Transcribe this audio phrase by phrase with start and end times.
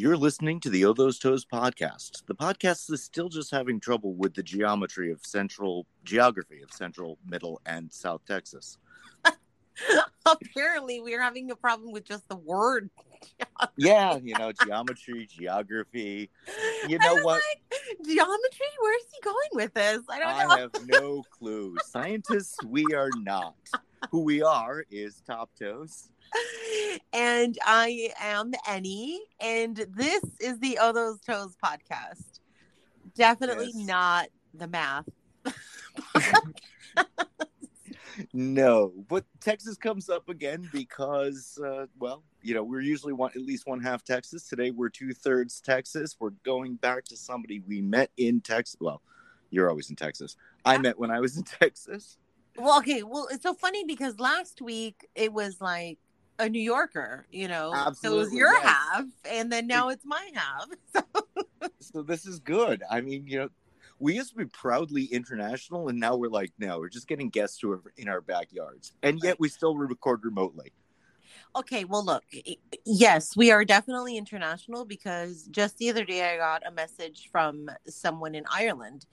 [0.00, 2.24] You're listening to the Oh Those Toes podcast.
[2.24, 7.18] The podcast is still just having trouble with the geometry of central geography of central,
[7.26, 8.78] middle, and south Texas.
[10.26, 12.88] Apparently, we're having a problem with just the word.
[13.76, 16.30] Yeah, you know, geometry, geography.
[16.88, 17.42] You know what?
[17.42, 18.66] like, geometry?
[18.80, 20.00] Where's he going with this?
[20.08, 20.56] I don't I know.
[20.56, 21.76] have no clue.
[21.84, 23.54] Scientists, we are not.
[24.10, 26.08] Who we are is Top Toes.
[27.12, 32.40] and I am Annie, and this is the Oh Those Toes podcast.
[33.14, 33.86] Definitely Yes.
[33.86, 35.08] not the math.
[38.32, 43.40] No, but Texas comes up again because, uh, well, you know, we're usually one at
[43.40, 44.46] least one half Texas.
[44.48, 46.16] Today we're two thirds Texas.
[46.18, 48.76] We're going back to somebody we met in Texas.
[48.80, 49.00] Well,
[49.50, 50.36] you're always in Texas.
[50.64, 52.18] I met when I was in Texas.
[52.58, 53.02] Well, okay.
[53.02, 55.98] Well, it's so funny because last week it was like
[56.40, 57.92] a New Yorker, you know.
[58.00, 58.62] so it was your yes.
[58.64, 61.04] half, and then now it's my half.
[61.80, 62.84] So this is good.
[62.88, 63.48] I mean, you know,
[63.98, 67.58] we used to be proudly international, and now we're like, no, we're just getting guests
[67.60, 70.72] who are in our backyards, and yet we still record remotely.
[71.56, 72.22] Okay, well, look,
[72.86, 77.68] yes, we are definitely international because just the other day I got a message from
[77.88, 79.06] someone in Ireland.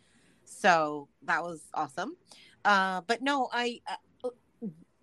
[0.45, 2.15] So that was awesome.
[2.63, 3.81] Uh, but no, I,
[4.23, 4.29] uh,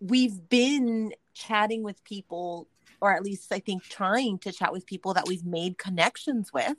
[0.01, 2.69] we've been chatting with people,
[3.01, 6.77] or at least I think trying to chat with people that we've made connections with.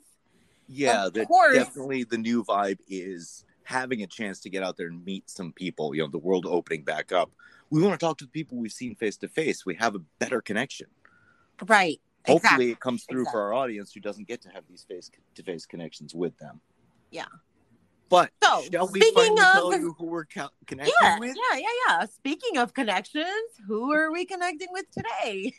[0.68, 1.54] Yeah, Of that course.
[1.56, 5.52] definitely the new vibe is having a chance to get out there and meet some
[5.52, 5.94] people.
[5.94, 7.30] You know, the world opening back up.
[7.70, 9.64] We want to talk to the people we've seen face to face.
[9.66, 10.86] We have a better connection.
[11.66, 12.00] Right.
[12.26, 12.70] Hopefully, exactly.
[12.72, 13.38] it comes through Exactly.
[13.38, 16.60] for our audience who doesn't get to have these face to face connections with them.
[17.12, 17.26] Yeah.
[18.08, 21.36] But So, shall we speaking finally of- tell you who we're co- connecting Yeah, with?
[21.36, 22.04] yeah, yeah, yeah.
[22.06, 23.26] Speaking of connections,
[23.66, 25.52] who are we connecting with today?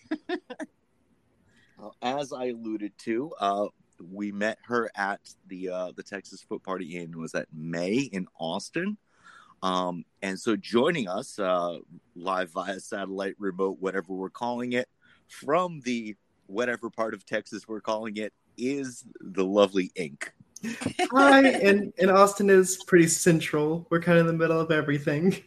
[2.01, 3.67] As I alluded to, uh,
[4.11, 8.27] we met her at the uh, the Texas Foot Party in was that May in
[8.39, 8.97] Austin,
[9.61, 11.77] um, and so joining us uh,
[12.15, 14.87] live via satellite, remote, whatever we're calling it,
[15.27, 16.15] from the
[16.47, 20.33] whatever part of Texas we're calling it is the lovely Ink.
[21.11, 23.85] Hi, and, and Austin is pretty central.
[23.89, 25.43] We're kind of in the middle of everything.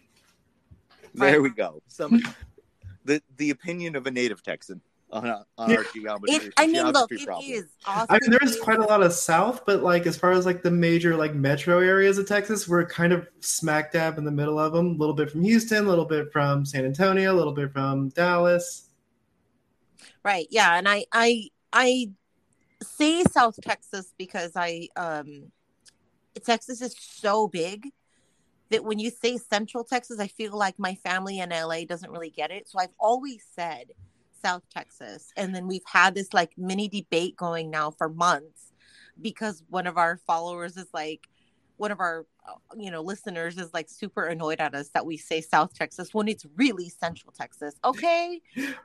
[1.14, 1.82] There we go.
[1.88, 2.22] Some
[3.04, 5.26] the the opinion of a native Texan on,
[5.58, 6.36] on our geometry.
[6.36, 7.50] It, I mean, look, geography it problem.
[7.50, 10.30] is I mean, there is is- quite a lot of south, but like as far
[10.32, 14.24] as like the major like metro areas of Texas, we're kind of smack dab in
[14.24, 14.86] the middle of them.
[14.86, 18.10] A little bit from Houston, a little bit from San Antonio, a little bit from
[18.10, 18.86] Dallas.
[20.24, 22.10] right yeah and i i i
[22.82, 25.50] say south texas because i um
[26.44, 27.88] texas is so big
[28.70, 32.30] that when you say central texas i feel like my family in la doesn't really
[32.30, 32.68] get it.
[32.68, 33.92] So i've always said
[34.42, 35.32] south texas.
[35.36, 38.72] And then we've had this like mini debate going now for months
[39.20, 41.28] because one of our followers is like
[41.80, 45.16] one of our uh, you know listeners is like super annoyed at us that we
[45.16, 48.40] say south texas when it's really central texas okay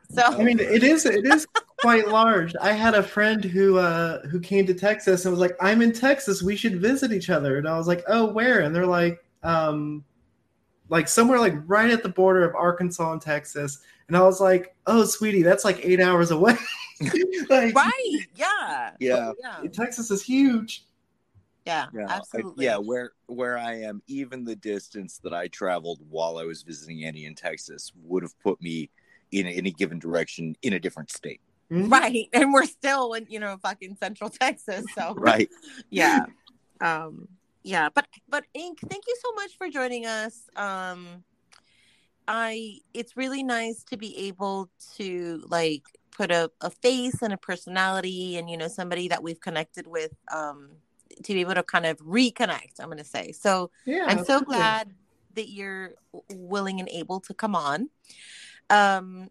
[0.09, 1.47] so I mean, it is it is
[1.81, 2.55] quite large.
[2.61, 5.91] I had a friend who uh who came to Texas and was like, "I'm in
[5.91, 6.41] Texas.
[6.41, 10.03] We should visit each other." And I was like, "Oh, where?" And they're like, um,
[10.89, 13.79] like somewhere like right at the border of Arkansas and Texas.
[14.07, 16.57] And I was like, "Oh, sweetie, that's like eight hours away."
[17.49, 19.31] like, right yeah Yeah.
[19.41, 20.85] yeah Texas is huge.
[21.65, 25.99] Yeah, Yeah, I- absolutely yeah, where where I am, even the distance that I traveled
[26.09, 28.89] while I was visiting Annie in Texas would have put me
[29.31, 31.41] in any given direction in a different state.
[31.71, 31.91] Mhm.
[31.91, 35.49] right and we're still in you know fucking central texas so Right.
[35.89, 36.25] yeah
[36.79, 37.27] um
[37.63, 41.23] yeah but but ink thank you so much for joining us um
[42.27, 47.37] i it's really nice to be able to like put a, a face and a
[47.37, 50.69] personality and you know somebody that we've connected with um
[51.23, 54.93] to be able to kind of reconnect i'm gonna say so Yeah, I'm so glad
[55.35, 55.93] that you're
[56.33, 57.89] willing and able to come on.
[58.69, 59.29] Um,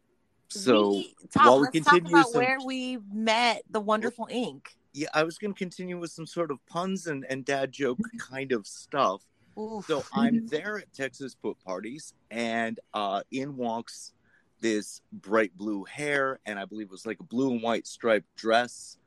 [0.49, 4.29] So we, Tom, while we let's talk continue about some- where we met the wonderful
[4.31, 4.77] ink.
[4.93, 7.99] yeah, I was going to continue with some sort of puns and, and dad joke
[8.19, 9.23] kind of stuff.
[9.59, 9.87] Oof.
[9.87, 14.13] So I'm there at Texas foot parties, and uh, in walks
[14.61, 18.35] this bright blue hair, and I believe it was like a blue and white striped
[18.37, 18.99] dress.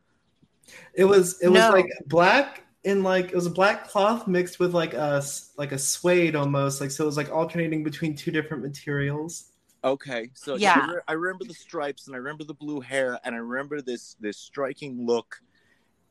[0.93, 1.69] It was it was No.
[1.71, 5.23] like black in like it was a black cloth mixed with like a
[5.57, 9.51] like a suede almost like so it was like alternating between two different materials.
[9.83, 10.85] Okay, so Yeah.
[10.89, 13.81] I, re- I remember the stripes and I remember the blue hair and I remember
[13.81, 15.41] this this striking look.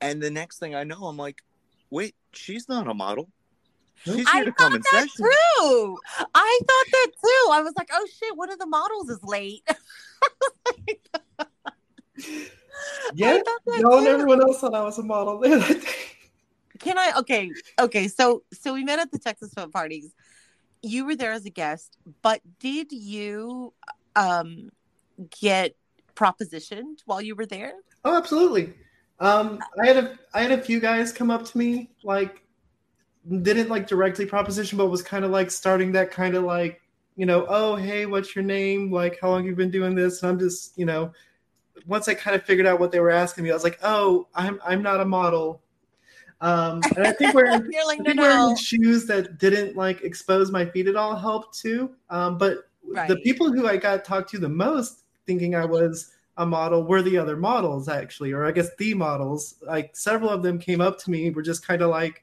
[0.01, 1.43] And the next thing I know, I'm like,
[1.91, 3.31] wait, she's not a model.
[4.05, 5.25] She's I here to come in that session.
[5.25, 5.99] too.
[6.35, 7.51] I thought that too.
[7.53, 9.67] I was like, oh shit, one of the models is late.
[13.15, 13.39] Yeah,
[13.79, 15.43] y'all and everyone else thought I was a model.
[16.79, 17.13] Can I?
[17.19, 17.51] Okay,
[17.81, 18.09] okay.
[18.09, 20.13] So, so we met at the Texas Foot Parties.
[20.83, 23.73] You were there as a guest, but did you
[24.15, 24.71] um
[25.41, 25.75] get
[26.15, 27.75] propositioned while you were there?
[28.05, 28.75] Oh, absolutely.
[29.19, 32.43] Um, I had a I had a few guys come up to me like
[33.43, 36.81] didn't like directly proposition, but was kind of like starting that kind of like
[37.17, 38.93] you know, oh hey, what's your name?
[38.93, 40.23] Like, how long you been doing this?
[40.23, 41.13] And I'm just you know,
[41.87, 44.29] once I kind of figured out what they were asking me, I was like, oh,
[44.35, 45.63] I'm I'm not a model.
[46.41, 47.53] Um, and I think wearing,
[47.87, 48.57] like, I think no, wearing no.
[48.57, 51.91] shoes that didn't like expose my feet at all helped too.
[52.11, 53.09] Um, but right.
[53.09, 57.03] the people who I got talked to the most, thinking I was a model, were
[57.03, 59.57] the other models actually, or I guess the models.
[59.67, 62.23] Like several of them came up to me, were just kind of like,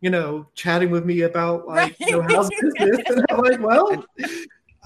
[0.00, 1.96] you know, chatting with me about like, right.
[2.00, 2.98] you know, how's business?
[3.06, 4.04] And I'm like, well,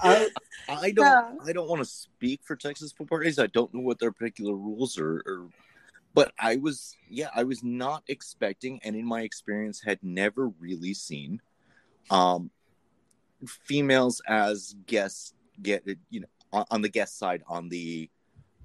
[0.03, 0.29] I
[0.69, 1.33] I don't yeah.
[1.47, 3.39] I don't want to speak for Texas foot parties.
[3.39, 5.49] I don't know what their particular rules are, or,
[6.19, 10.93] but I was yeah I was not expecting, and in my experience had never really
[10.93, 11.41] seen,
[12.11, 12.51] um,
[13.47, 15.33] females as guests
[15.63, 18.11] get you know on, on the guest side on the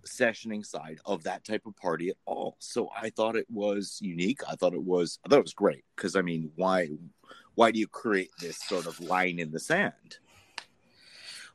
[0.03, 2.55] sessioning side of that type of party at all.
[2.57, 4.41] So I thought it was unique.
[4.49, 6.89] I thought it was I thought it was great because I mean why
[7.53, 10.17] why do you create this sort of line in the sand?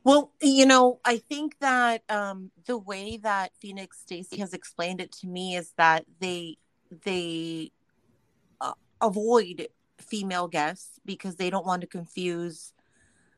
[0.03, 5.11] Well, you know, I think that um, the way that Phoenix Stacy has explained it
[5.13, 6.57] to me is that they
[7.05, 7.71] they
[8.61, 9.67] uh, avoid
[9.99, 12.73] female guests because they don't want to confuse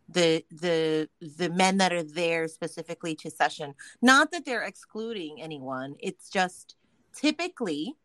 [0.08, 3.74] the the the men that are there specifically to session.
[4.02, 5.96] Not that they're excluding anyone.
[6.00, 6.76] It's just
[7.16, 7.96] typically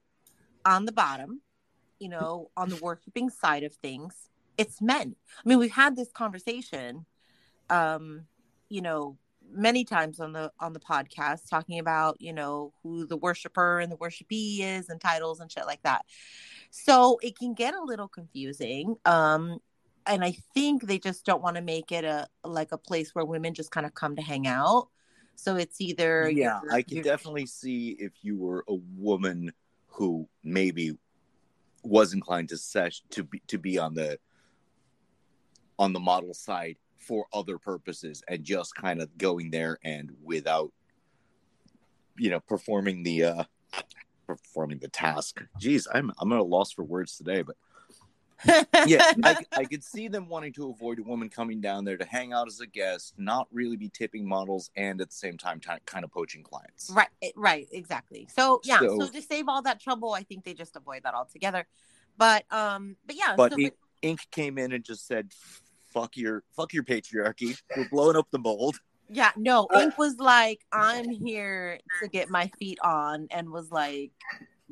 [0.65, 1.43] on the bottom,
[1.99, 5.15] you know, on the worshiping side of things, it's men.
[5.45, 7.05] I mean, we've had this conversation
[7.69, 8.27] um
[8.69, 9.17] you know
[9.53, 13.91] many times on the on the podcast talking about you know who the worshiper and
[13.91, 16.05] the worshipee is and titles and shit like that.
[16.71, 19.59] So it can get a little confusing um
[20.07, 23.25] and i think they just don't want to make it a like a place where
[23.25, 24.89] women just kind of come to hang out.
[25.37, 29.53] So it's either yeah i can definitely see if you were a woman
[29.87, 30.97] who maybe
[31.83, 34.19] was inclined to sesh to be to be on the
[35.79, 40.73] on the model side for other purposes and just kind of going there and without
[42.19, 43.45] you know performing the uh
[44.27, 45.43] performing the task.
[45.61, 47.57] Jeez i'm i'm at a loss for words today but
[48.87, 52.05] yeah I, I could see them wanting to avoid a woman coming down there to
[52.05, 55.59] hang out as a guest not really be tipping models and at the same time
[55.59, 56.91] t- kind of poaching clients.
[56.95, 58.29] Right eh, right exactly.
[58.35, 61.15] So yeah so, so to save all that trouble i think they just avoid that
[61.15, 61.67] altogether.
[62.19, 65.33] But um but yeah but so, Ink, Ink came in and just said
[65.97, 67.57] fuck your fuck your patriarchy.
[67.77, 68.79] We're blowing up the mold.
[69.09, 73.71] Yeah, no, uh, Ink was like, I'm here to get my feet on and was
[73.71, 74.11] like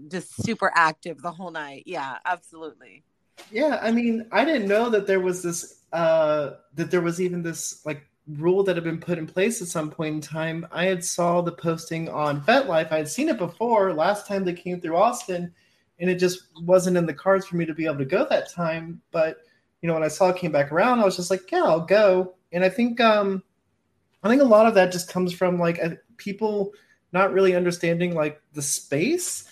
[0.09, 1.85] just super active the whole night.
[1.87, 3.05] Yeah, absolutely.
[3.51, 7.43] Yeah, I mean, I didn't know that there was this uh that there was even
[7.43, 10.67] this like rule that had been put in place at some point in time.
[10.73, 12.91] I had saw the posting on FetLife.
[12.91, 15.53] I had seen it before last time they came through Austin,
[16.01, 18.51] and it just wasn't in the cards for me to be able to go that
[18.51, 19.01] time.
[19.13, 19.39] But
[19.85, 21.85] you know, when I saw it came back around, I was just like, yeah, I'll
[21.85, 22.37] go.
[22.53, 23.43] And I think, um,
[24.23, 26.73] I think a lot of that just comes from like a, people
[27.13, 29.45] not really understanding like the space.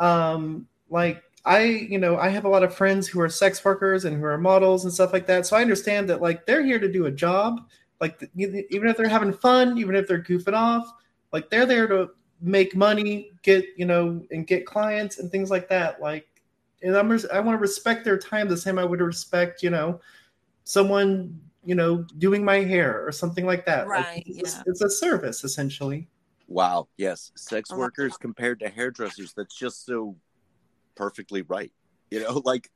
[0.00, 4.04] Um, like I, you know, I have a lot of friends who are sex workers
[4.04, 5.46] and who are models and stuff like that.
[5.46, 7.60] So I understand that like they're here to do a job.
[8.00, 10.92] Like even if they're having fun, even if they're goofing off,
[11.32, 15.68] like they're there to make money, get you know, and get clients and things like
[15.68, 16.02] that.
[16.02, 16.26] Like
[16.82, 20.00] and I'm I want to respect their time the same I would respect, you know,
[20.64, 23.86] someone you know doing my hair or something like that.
[23.86, 24.16] Right.
[24.16, 24.60] Like, it's, yeah.
[24.60, 26.08] a, it's a service essentially.
[26.48, 26.88] Wow.
[26.96, 29.32] Yes, sex workers compared to hairdressers.
[29.32, 30.16] That's just so
[30.94, 31.72] perfectly right.
[32.10, 32.70] You know, like.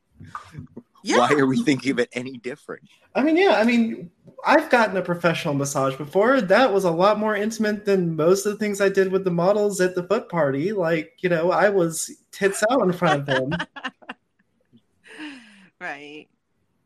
[1.03, 1.19] Yeah.
[1.19, 2.89] Why are we thinking of it any different?
[3.15, 4.11] I mean, yeah, I mean,
[4.47, 6.41] I've gotten a professional massage before.
[6.41, 9.31] That was a lot more intimate than most of the things I did with the
[9.31, 10.73] models at the foot party.
[10.73, 13.51] Like, you know, I was tits out in front of them.
[15.81, 16.27] right.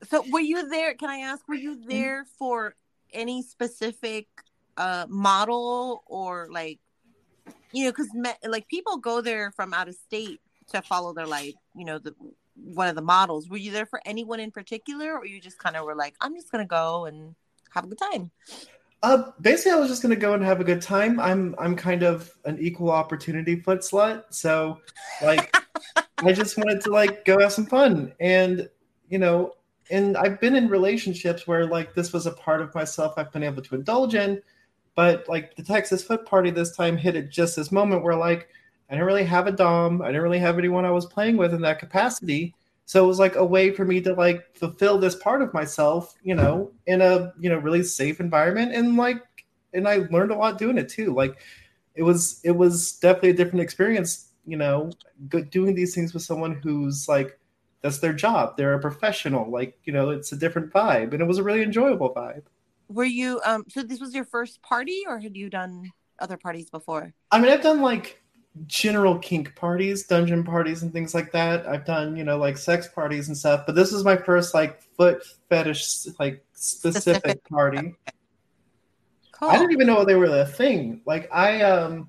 [0.08, 0.94] So were you there?
[0.94, 2.74] Can I ask, were you there for
[3.12, 4.26] any specific
[4.76, 6.80] uh model or like
[7.74, 8.08] you know, because
[8.46, 10.40] like people go there from out of state
[10.72, 12.14] to follow their like, you know, the
[12.54, 13.48] one of the models.
[13.48, 16.34] Were you there for anyone in particular, or you just kind of were like, I'm
[16.34, 17.34] just gonna go and
[17.70, 18.30] have a good time?
[19.02, 21.20] Uh, basically, I was just gonna go and have a good time.
[21.20, 24.80] I'm I'm kind of an equal opportunity foot slut, so
[25.22, 25.54] like
[26.18, 28.68] I just wanted to like go have some fun, and
[29.08, 29.54] you know,
[29.90, 33.42] and I've been in relationships where like this was a part of myself I've been
[33.42, 34.40] able to indulge in,
[34.94, 38.48] but like the Texas Foot Party this time hit at just this moment where like
[38.94, 40.02] I didn't really have a dom.
[40.02, 42.54] I didn't really have anyone I was playing with in that capacity.
[42.86, 46.14] So it was like a way for me to like fulfill this part of myself,
[46.22, 49.20] you know, in a you know really safe environment, and like,
[49.72, 51.12] and I learned a lot doing it too.
[51.12, 51.38] Like,
[51.96, 54.92] it was it was definitely a different experience, you know,
[55.50, 57.36] doing these things with someone who's like
[57.82, 58.56] that's their job.
[58.56, 59.50] They're a professional.
[59.50, 62.44] Like, you know, it's a different vibe, and it was a really enjoyable vibe.
[62.88, 63.64] Were you um?
[63.70, 67.12] So this was your first party, or had you done other parties before?
[67.32, 68.20] I mean, I've done like
[68.66, 71.66] general kink parties, dungeon parties, and things like that.
[71.66, 74.82] I've done, you know, like sex parties and stuff, but this was my first like
[74.96, 77.44] foot fetish, like specific, specific.
[77.48, 77.94] party.
[79.32, 79.48] Cool.
[79.48, 81.02] I didn't even know they were the thing.
[81.04, 82.08] Like I, um,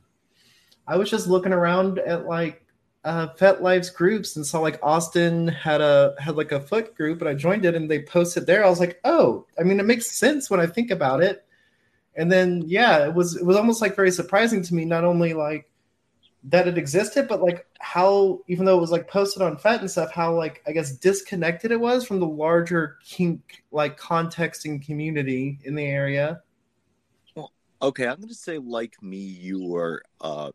[0.88, 2.64] I was just looking around at like
[3.04, 7.30] uh, FetLife's groups and saw like Austin had a had like a foot group, and
[7.30, 8.64] I joined it, and they posted there.
[8.64, 11.46] I was like, oh, I mean, it makes sense when I think about it.
[12.16, 15.34] And then yeah, it was it was almost like very surprising to me, not only
[15.34, 15.70] like
[16.48, 19.90] that it existed, but like how even though it was like posted on FET and
[19.90, 24.82] stuff, how like I guess disconnected it was from the larger kink like context and
[24.84, 26.42] community in the area.
[27.36, 30.52] Well, okay, I'm gonna say like me, you are uh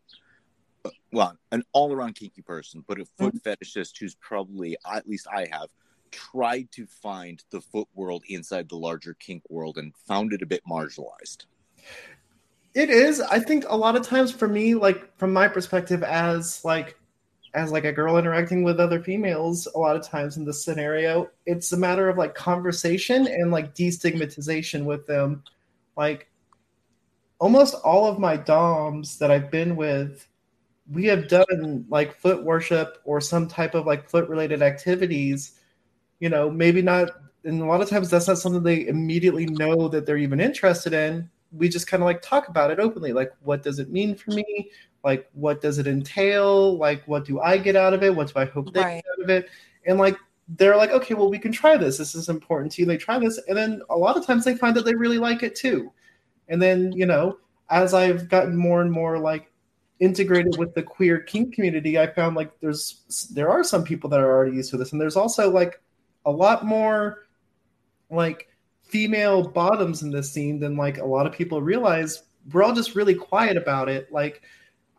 [1.11, 3.49] well, an all around kinky person, but a foot mm-hmm.
[3.49, 5.69] fetishist who's probably at least I have
[6.11, 10.45] tried to find the foot world inside the larger kink world and found it a
[10.45, 11.45] bit marginalized.
[12.73, 13.19] It is.
[13.19, 16.97] I think a lot of times for me, like from my perspective as like
[17.53, 21.29] as like a girl interacting with other females, a lot of times in this scenario,
[21.45, 25.43] it's a matter of like conversation and like destigmatization with them.
[25.97, 26.29] Like
[27.39, 30.27] almost all of my DOMs that I've been with,
[30.89, 35.59] we have done like foot worship or some type of like foot related activities.
[36.21, 37.09] You know, maybe not
[37.43, 40.93] and a lot of times that's not something they immediately know that they're even interested
[40.93, 44.15] in we just kind of like talk about it openly like what does it mean
[44.15, 44.71] for me?
[45.03, 46.77] Like what does it entail?
[46.77, 48.15] Like what do i get out of it?
[48.15, 49.03] What do i hope they right.
[49.03, 49.49] get out of it?
[49.85, 50.17] And like
[50.57, 51.97] they're like okay well we can try this.
[51.97, 52.85] This is important to you.
[52.85, 55.43] They try this and then a lot of times they find that they really like
[55.43, 55.91] it too.
[56.47, 57.37] And then you know
[57.71, 59.49] as i've gotten more and more like
[59.99, 64.19] integrated with the queer kink community i found like there's there are some people that
[64.19, 65.81] are already used to this and there's also like
[66.25, 67.27] a lot more
[68.09, 68.49] like
[68.91, 72.23] female bottoms in this scene than like a lot of people realize.
[72.51, 74.11] We're all just really quiet about it.
[74.11, 74.41] Like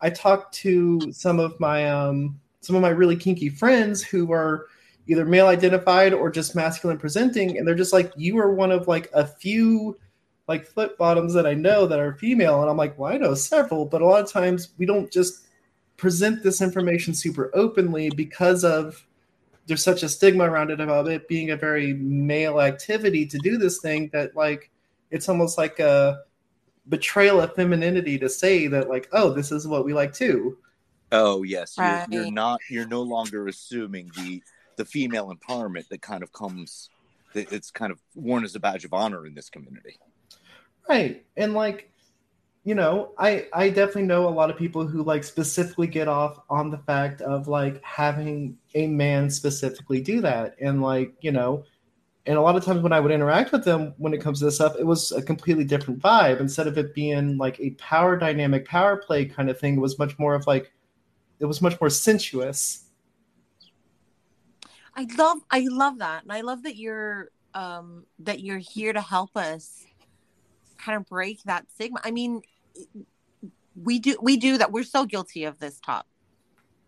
[0.00, 4.66] I talked to some of my um some of my really kinky friends who are
[5.08, 8.88] either male identified or just masculine presenting and they're just like you are one of
[8.88, 9.98] like a few
[10.48, 13.34] like foot bottoms that I know that are female and I'm like well I know
[13.34, 15.46] several but a lot of times we don't just
[15.96, 19.04] present this information super openly because of
[19.66, 23.56] there's such a stigma around it about it being a very male activity to do
[23.56, 24.70] this thing that like
[25.10, 26.20] it's almost like a
[26.88, 30.58] betrayal of femininity to say that like oh this is what we like too.
[31.12, 32.06] Oh yes right.
[32.10, 34.42] you're, you're, not you're no longer assuming the
[34.76, 36.88] the female empowerment that kind of comes
[37.34, 39.98] it's kind of worn as a badge of honor in this community.
[40.88, 41.24] Right.
[41.36, 41.91] And like
[42.64, 46.38] you know, I I definitely know a lot of people who like specifically get off
[46.48, 51.64] on the fact of like having a man specifically do that, and like you know,
[52.26, 54.44] and a lot of times when I would interact with them when it comes to
[54.46, 56.40] this stuff, it was a completely different vibe.
[56.40, 59.98] Instead of it being like a power dynamic, power play kind of thing, it was
[59.98, 60.72] much more of like
[61.40, 62.84] it was much more sensuous.
[64.94, 69.00] I love I love that, and I love that you're um that you're here to
[69.00, 69.84] help us
[70.78, 72.00] kind of break that stigma.
[72.04, 72.42] I mean,
[73.74, 74.72] we do we do that.
[74.72, 76.06] We're so guilty of this talk,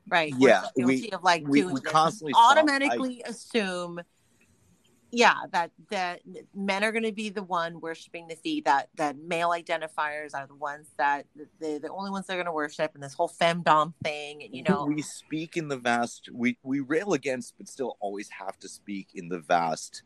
[0.09, 0.33] right?
[0.39, 3.31] Yeah, so guilty we, of like we, doing we constantly automatically I...
[3.31, 4.01] assume.
[5.11, 6.23] Yeah, that that
[6.57, 8.65] men are going to be the one worshiping the feet.
[8.65, 11.27] That that male identifiers are the ones that
[11.61, 14.43] the the only ones they're going to worship, and this whole femdom thing.
[14.43, 16.31] And you know, we speak in the vast.
[16.33, 20.03] We we rail against, but still always have to speak in the vast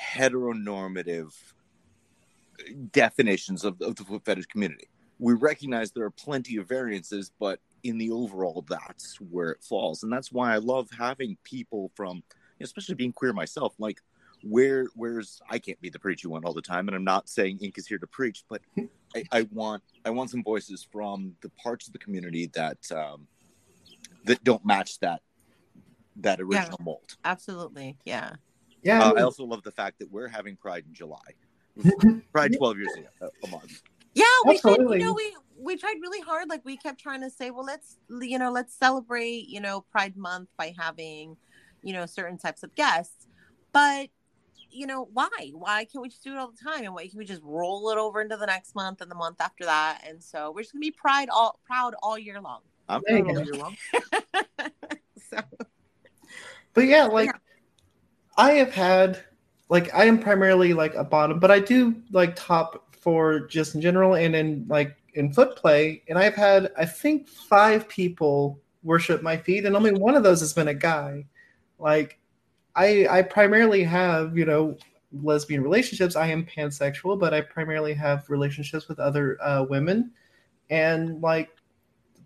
[0.00, 1.32] heteronormative
[2.60, 4.86] uh, definitions of, of the foot fetish community
[5.18, 10.02] we recognize there are plenty of variances, but in the overall, that's where it falls.
[10.02, 12.22] And that's why I love having people from,
[12.60, 14.00] especially being queer myself, like
[14.42, 17.58] where where's I can't be the preachy one all the time, and I'm not saying
[17.60, 18.60] Ink is here to preach, but
[19.14, 23.26] I, I want I want some voices from the parts of the community that um,
[24.24, 25.22] that don't match that
[26.16, 27.16] that original yeah, mold.
[27.24, 28.32] Absolutely, yeah.
[28.82, 29.02] Yeah.
[29.02, 31.18] Uh, I also love the fact that we're having Pride in July.
[32.32, 33.82] Pride 12 years ago, a month.
[34.16, 36.48] Yeah, we tried, you know, we we tried really hard.
[36.48, 40.16] Like we kept trying to say, well, let's you know, let's celebrate, you know, Pride
[40.16, 41.36] Month by having,
[41.82, 43.26] you know, certain types of guests.
[43.72, 44.08] But
[44.70, 45.50] you know, why?
[45.52, 46.84] Why can't we just do it all the time?
[46.84, 49.38] And why can we just roll it over into the next month and the month
[49.38, 50.02] after that?
[50.08, 52.60] And so we're just gonna be pride all proud all year long.
[52.88, 53.40] I'm There you not go.
[53.40, 53.76] all year long.
[55.30, 55.40] so,
[56.72, 57.30] But yeah, like
[58.38, 59.22] I have had
[59.68, 63.80] like I am primarily like a bottom, but I do like top for just in
[63.80, 69.22] general and in like in foot play, and I've had I think five people worship
[69.22, 71.24] my feet, and only one of those has been a guy.
[71.78, 72.18] Like
[72.74, 74.76] I I primarily have, you know,
[75.12, 76.16] lesbian relationships.
[76.16, 80.10] I am pansexual, but I primarily have relationships with other uh, women,
[80.68, 81.50] and like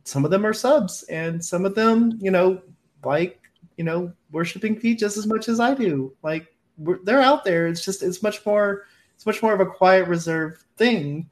[0.04, 2.62] some of them are subs, and some of them, you know,
[3.04, 3.38] like
[3.76, 6.16] you know worshiping feet just as much as I do.
[6.22, 6.56] Like
[7.04, 7.66] they're out there.
[7.66, 8.86] It's just it's much more
[9.20, 11.28] it's much more of a quiet, reserved thing.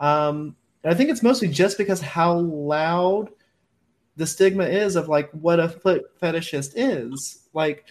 [0.00, 3.28] Um, and I think it's mostly just because how loud
[4.16, 7.46] the stigma is of like what a foot fetishist is.
[7.52, 7.84] Like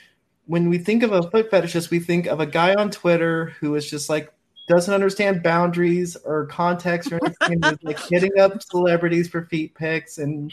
[0.48, 3.76] when we think of a foot fetishist, we think of a guy on Twitter who
[3.76, 4.34] is just like
[4.68, 10.52] doesn't understand boundaries or context or anything, like hitting up celebrities for feet pics and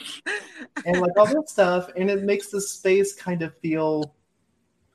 [0.84, 4.14] and like all that stuff, and it makes the space kind of feel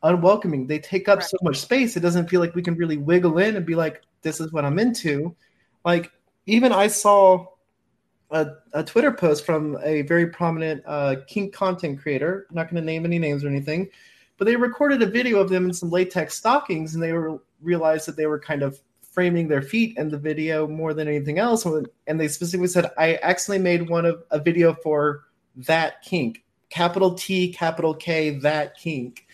[0.04, 0.68] unwelcoming.
[0.68, 1.28] They take up Right.
[1.28, 4.02] so much space, it doesn't feel like we can really wiggle in and be like,
[4.22, 5.36] "This is what I'm into."
[5.86, 6.12] Like
[6.46, 7.48] even I saw
[8.32, 12.46] a, a Twitter post from a very prominent uh, kink content creator.
[12.50, 13.90] I'm not going to name any names or anything,
[14.38, 18.08] but they recorded a video of them in some latex stockings, and they were realized
[18.08, 21.66] that they were kind of framing their feet in the video more than anything else.
[22.06, 25.24] And they specifically said, "I accidentally made one of a video for
[25.56, 29.26] that kink, capital T, capital K, that kink,"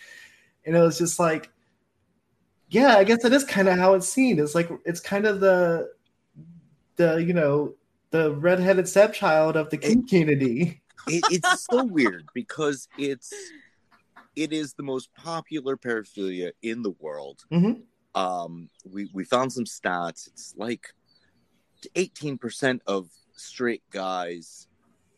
[0.66, 1.50] and it was just like,
[2.70, 4.40] yeah, I guess it is kind of how it's seen.
[4.40, 5.92] It's like it's kind of the
[6.96, 7.74] the you know
[8.12, 10.82] the redheaded stepchild of the community.
[11.08, 13.34] it, it's so weird because it's
[14.36, 17.44] it is the most popular paraphilia in the world.
[17.52, 17.82] Mhm.
[18.16, 20.28] Um, we we found some stats.
[20.28, 20.94] It's like
[21.96, 24.68] eighteen percent of straight guys.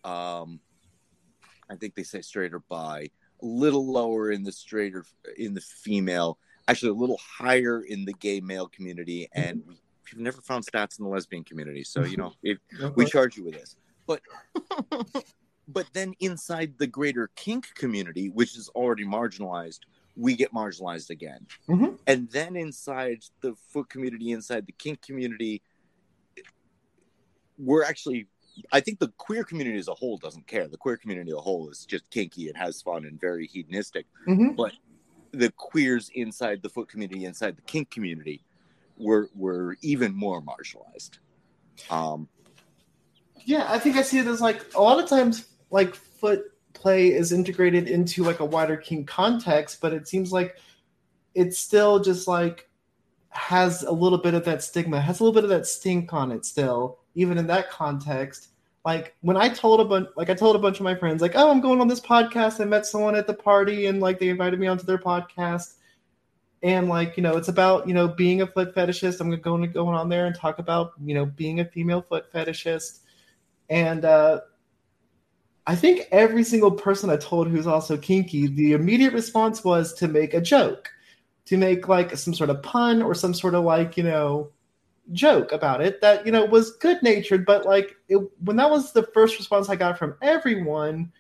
[0.04, 0.60] Um,
[1.70, 3.10] I think they say straight or bi.
[3.50, 5.06] Little lower in the straight or
[5.38, 6.40] in the female.
[6.68, 9.75] Actually, a little higher in the gay male community, and we-
[10.12, 11.84] we've never found stats in the lesbian community.
[11.84, 12.58] So you know, if
[12.96, 13.75] we charge you with this.
[14.08, 14.22] But
[15.68, 19.81] but then inside the greater kink community, which is already marginalized,
[20.16, 21.46] we get marginalized again.
[21.70, 22.00] Mhm.
[22.08, 25.62] And then inside the foot community, inside the kink community,
[27.60, 28.27] we're actually
[28.72, 30.68] I think the queer community as a whole doesn't care.
[30.68, 34.05] The queer community as a whole is just kinky and has fun and very hedonistic.
[34.27, 34.55] Mhm.
[34.55, 34.74] But
[35.31, 38.41] the queers inside the foot community, inside the kink community,
[38.98, 41.20] were were even more marginalized.
[41.89, 42.29] Um,
[43.48, 47.13] Yeah, I think I see it as like a lot of times like foot play
[47.13, 50.57] is integrated into like a wider kink context, but it seems like
[51.35, 52.70] it's still just like
[53.29, 56.31] has a little bit of that stigma, has a little bit of that stink on
[56.31, 58.50] it still, even in that context.
[58.86, 61.36] Like when I told a bunch, like I told a bunch of my friends, like,
[61.36, 62.62] oh, I'm going on this podcast.
[62.62, 65.75] I met someone at the party, and like they invited me onto their podcast,
[66.62, 69.20] and like you know, it's about you know being a foot fetishist.
[69.20, 72.32] I'm going to go on there and talk about you know being a female foot
[72.32, 73.00] fetishist,
[73.72, 74.42] and uh,
[75.68, 80.08] I think every single person I told who's also kinky, the immediate response was to
[80.08, 80.92] make a joke,
[81.46, 84.51] to make like some sort of pun or some sort of like, you know,
[85.11, 87.46] joke about it that, you know, was good natured.
[87.46, 91.11] But like it, when that was the first response I got from everyone,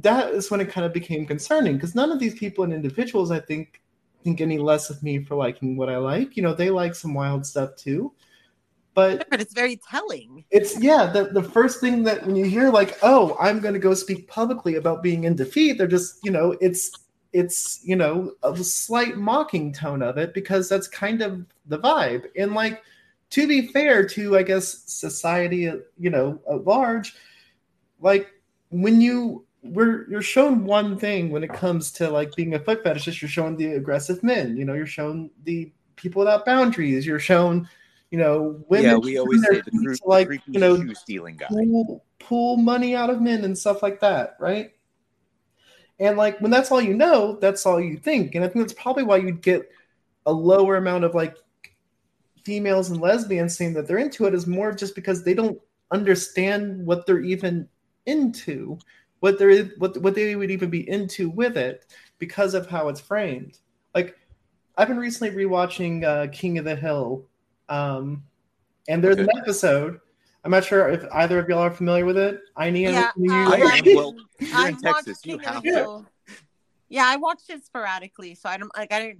[0.00, 3.30] that is when it kind of became concerning because none of these people and individuals,
[3.30, 3.80] I think,
[4.24, 6.36] think any less of me for liking what I like.
[6.36, 8.12] You know, they like some wild stuff too.
[8.94, 10.44] But but it's very telling.
[10.50, 13.78] it's yeah the, the first thing that when you hear like oh i'm going to
[13.78, 16.90] go speak publicly about being in defeat they're just you know it's
[17.34, 22.24] it's you know a slight mocking tone of it because that's kind of the vibe
[22.38, 22.82] and like
[23.30, 27.14] to be fair to i guess society you know at large
[28.00, 28.30] like
[28.70, 32.84] when you we're you're shown one thing when it comes to like being a foot
[32.84, 37.18] fetishist you're shown the aggressive men you know you're shown the people without boundaries you're
[37.18, 37.68] shown
[38.10, 41.48] you know women yeah, we always say the, to, like creepy you know stealing guy.
[41.48, 44.72] pull, pull money out of men and stuff like that, right?
[45.98, 48.34] And like when that's all you know, that's all you think.
[48.34, 49.70] And I think that's probably why you'd get
[50.26, 51.36] a lower amount of like
[52.46, 56.86] females and lesbians saying that they're into it is more just because they don't understand
[56.86, 57.68] what they're even
[58.06, 58.78] into,
[59.18, 61.86] what they're what what they would even be into with it
[62.18, 63.58] because of how it's framed.
[63.96, 64.16] Like
[64.78, 67.26] I've been recently rewatching uh, King of the Hill,
[67.68, 68.22] um,
[68.88, 69.98] and there's an episode.
[70.44, 72.38] I'm not sure if either of y'all are familiar with it.
[72.56, 73.32] I need Yeah, you.
[73.32, 73.84] um, I am.
[73.96, 75.18] Well, you're in Texas.
[75.24, 76.06] You have the to.
[76.88, 79.18] Yeah, I watched it sporadically, so I don't like I didn't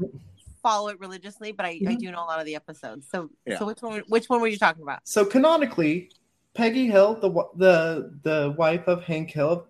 [0.67, 1.99] follow it religiously, but I, I Mhm.
[2.01, 3.07] do know a lot of the episodes.
[3.09, 3.59] So Yeah.
[3.59, 5.01] so which one which one were you talking about?
[5.05, 6.11] So canonically,
[6.55, 9.67] Peggy Hill, the the the wife of Hank Hill,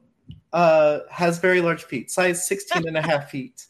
[0.53, 3.67] uh, has very large feet, size 16 and a half feet.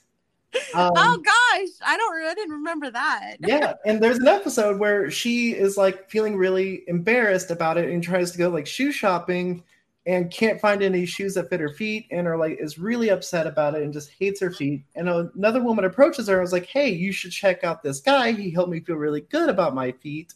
[0.74, 3.36] Um, oh gosh, I don't I didn't remember that.
[3.40, 8.02] yeah, and there's an episode where she is like feeling really embarrassed about it and
[8.02, 9.64] tries to go like shoe shopping
[10.06, 13.46] and can't find any shoes that fit her feet and are like is really upset
[13.46, 14.84] about it and just hates her feet.
[14.94, 18.32] And another woman approaches her and was like, "Hey, you should check out this guy.
[18.32, 20.34] He helped me feel really good about my feet."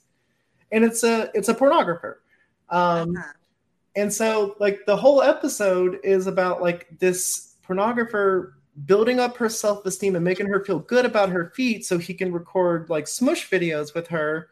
[0.73, 2.17] And it's a it's a pornographer.
[2.69, 3.33] Um, uh-huh.
[3.97, 8.53] And so like the whole episode is about like this pornographer
[8.87, 12.33] building up her self-esteem and making her feel good about her feet so he can
[12.33, 14.49] record like smush videos with her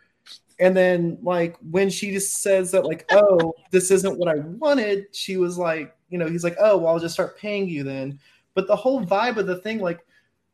[0.60, 5.06] and then like when she just says that like oh this isn't what i wanted
[5.12, 8.18] she was like you know he's like oh well i'll just start paying you then.
[8.54, 10.04] But the whole vibe of the thing like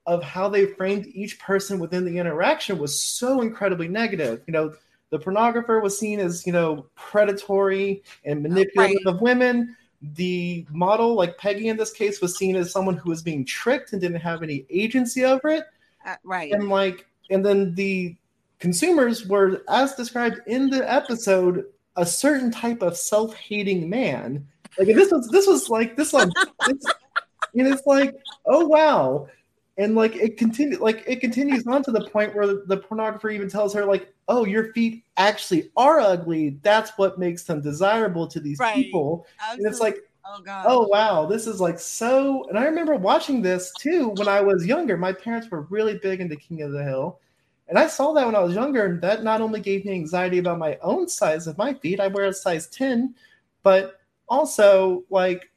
[0.06, 4.42] of how they framed each person within the interaction was so incredibly negative.
[4.46, 4.74] You know
[5.10, 9.14] the pornographer was seen as you know predatory and manipulative right.
[9.14, 9.76] of women.
[10.02, 13.92] The model like peggy in this case was seen as someone who was being tricked
[13.92, 15.64] and didn't have any agency over it.
[16.04, 16.52] Uh, right.
[16.52, 18.16] And like and then the
[18.58, 24.46] consumers were as described in the episode a certain type of self-hating man.
[24.78, 26.32] Like this was this was like this one
[27.54, 28.14] and it's like
[28.46, 29.28] oh wow.
[29.76, 33.48] And like it continues like it continues on to the point where the pornographer even
[33.48, 36.58] tells her like oh your feet actually are ugly.
[36.62, 38.74] That's what makes them desirable to these right.
[38.74, 39.26] people.
[39.40, 39.64] Absolutely.
[39.64, 40.64] and it's like oh god.
[40.68, 41.26] oh wow.
[41.26, 44.96] This is like so and i remember watching this too when i was younger.
[44.96, 47.20] My parents were really big into king of the hill
[47.68, 50.38] and i saw that when i was younger and that not only gave me anxiety
[50.38, 53.14] about my own size of my feet i wear a size 10
[53.62, 55.50] but also like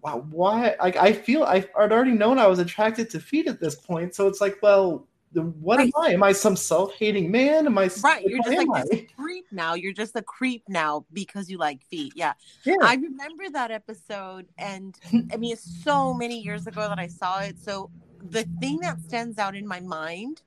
[0.00, 3.74] why I, I feel I, would already known I was attracted to feet at this
[3.74, 4.14] point.
[4.14, 5.92] So it's like, well, what right.
[5.94, 6.12] am I?
[6.12, 7.66] Am I some self-hating man?
[7.66, 8.24] Am I right?
[8.24, 9.74] You're just like a creep now.
[9.74, 12.14] You're just a creep now because you like feet.
[12.16, 12.32] Yeah.
[12.64, 12.74] yeah.
[12.82, 14.98] I remember that episode, and
[15.32, 17.58] I mean, it's so many years ago that I saw it.
[17.60, 17.90] So
[18.30, 20.42] the thing that stands out in my mind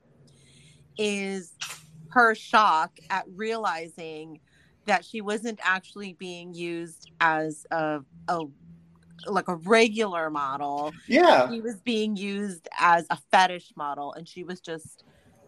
[0.98, 1.52] is
[2.10, 4.40] her shock at realizing
[4.86, 8.40] that she wasn't actually being used as a, a
[9.26, 10.92] like a regular model.
[11.08, 11.50] Yeah.
[11.50, 15.04] She was being used as a fetish model and she was just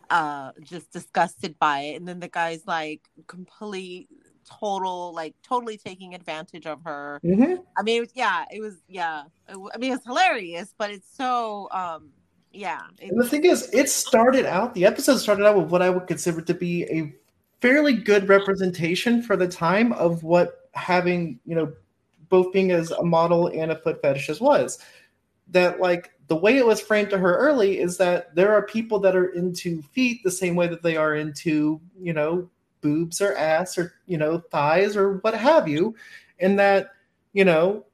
[0.09, 1.97] uh just disgusted by it.
[1.97, 4.09] And then the guy's like complete
[4.49, 7.21] total like totally taking advantage of her.
[7.25, 7.63] Mm-hmm.
[7.77, 9.25] I mean, yeah, it was yeah.
[9.49, 12.11] It, I mean, it's hilarious, but it's so um
[12.57, 12.83] yeah.
[13.01, 14.75] And the thing is, it started out.
[14.75, 17.15] The episode started out with what I would consider to be a
[17.61, 21.73] fairly good representation for the time of what having you know
[22.29, 24.79] both being as a model and a foot fetishist was.
[25.49, 28.99] That like the way it was framed to her early is that there are people
[29.01, 33.37] that are into feet the same way that they are into, you know, boobs or
[33.37, 35.95] ass or, you know, thighs or what have you.
[36.41, 36.91] And that,
[37.33, 37.86] you know,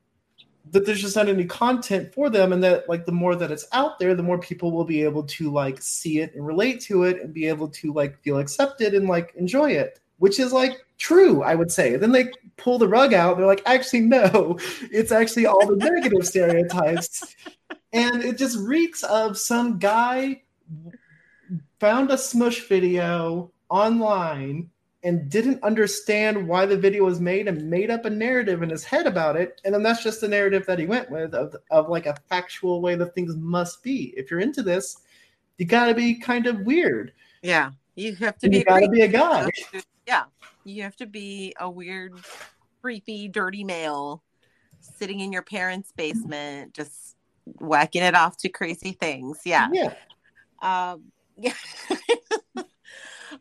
[0.70, 3.66] that there's just not any content for them and that like the more that it's
[3.72, 7.02] out there the more people will be able to like see it and relate to
[7.02, 10.86] it and be able to like feel accepted and like enjoy it which is like
[11.02, 11.96] true, I would say.
[11.96, 13.36] Then they pull the rug out.
[13.36, 17.34] They're like, actually, no, it's actually all the negative stereotypes.
[17.92, 20.42] And it just reeks of some guy
[21.80, 24.70] found a smush video online
[25.04, 28.84] and didn't understand why the video was made and made up a narrative in his
[28.84, 29.60] head about it.
[29.64, 32.80] And then that's just the narrative that he went with of, of like a factual
[32.80, 34.14] way that things must be.
[34.16, 34.98] If you're into this,
[35.58, 37.12] you got to be kind of weird.
[37.42, 37.72] Yeah.
[37.94, 38.58] You have to and be.
[38.58, 39.48] You got to be a guy.
[40.04, 40.24] Yeah,
[40.64, 42.14] you have to be a weird,
[42.80, 44.20] creepy, dirty male
[44.80, 49.38] sitting in your parents' basement, just whacking it off to crazy things.
[49.44, 49.68] Yeah.
[49.72, 49.94] Yeah.
[50.60, 51.52] Um, yeah.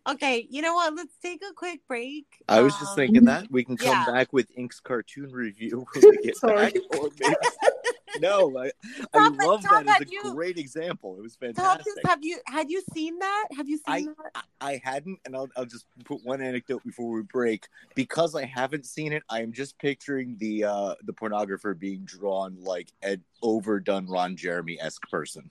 [0.07, 0.95] Okay, you know what?
[0.95, 2.25] Let's take a quick break.
[2.47, 4.05] I was just um, thinking that we can come yeah.
[4.05, 7.35] back with Ink's cartoon review when we get back, or maybe
[8.19, 8.71] no, I,
[9.13, 11.15] I love that as a you, great example.
[11.17, 11.93] It was fantastic.
[12.05, 13.47] have you had you seen that?
[13.55, 14.45] Have you seen I, that?
[14.59, 17.67] I hadn't, and I'll, I'll just put one anecdote before we break.
[17.95, 22.57] Because I haven't seen it, I am just picturing the uh the pornographer being drawn
[22.59, 25.49] like an overdone Ron Jeremy esque person.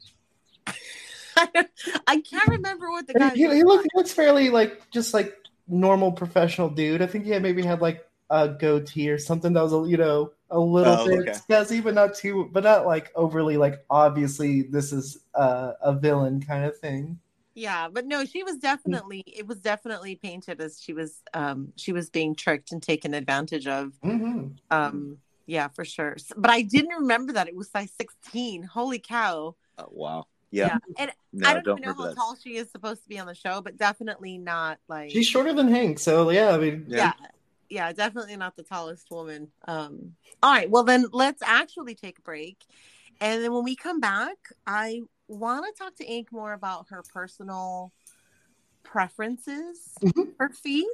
[2.07, 3.31] I can't remember what the guy.
[3.31, 5.37] He, he, looked, he looks fairly like just like
[5.69, 7.03] normal professional dude.
[7.03, 9.97] I think he had maybe had like a goatee or something that was a you
[9.97, 11.33] know a little oh, bit okay.
[11.33, 16.41] scuzzy, but not too, but not like overly like obviously this is uh, a villain
[16.41, 17.19] kind of thing.
[17.55, 21.93] Yeah, but no, she was definitely it was definitely painted as she was um she
[21.93, 23.93] was being tricked and taken advantage of.
[24.05, 24.49] Mm-hmm.
[24.71, 26.17] Um yeah, for sure.
[26.37, 28.63] But I didn't remember that it was size 16.
[28.63, 29.57] Holy cow.
[29.79, 30.27] Oh, wow.
[30.51, 30.67] Yeah.
[30.67, 30.79] yeah.
[30.99, 32.17] And no, I don't, don't even know how that.
[32.17, 35.53] tall she is supposed to be on the show, but definitely not like she's shorter
[35.53, 35.99] than Hank.
[35.99, 37.13] So yeah, I mean, yeah.
[37.21, 37.29] yeah.
[37.69, 39.49] yeah, definitely not the tallest woman.
[39.69, 42.59] Um, all right, well then let's actually take a break,
[43.21, 44.37] and then when we come back,
[44.67, 47.93] I want to talk to Ink more about her personal
[48.83, 50.37] preferences Mhm.
[50.37, 50.87] for feet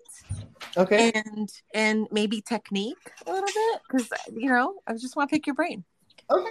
[0.77, 1.13] Okay.
[1.15, 5.47] and and maybe technique a little bit because you know I just want to pick
[5.47, 5.85] your brain.
[6.31, 6.51] Okay.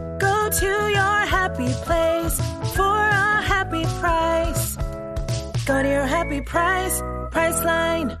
[0.51, 2.37] Go to your happy place
[2.75, 4.75] for a happy price.
[5.65, 6.99] Go to your happy price,
[7.31, 8.19] Priceline.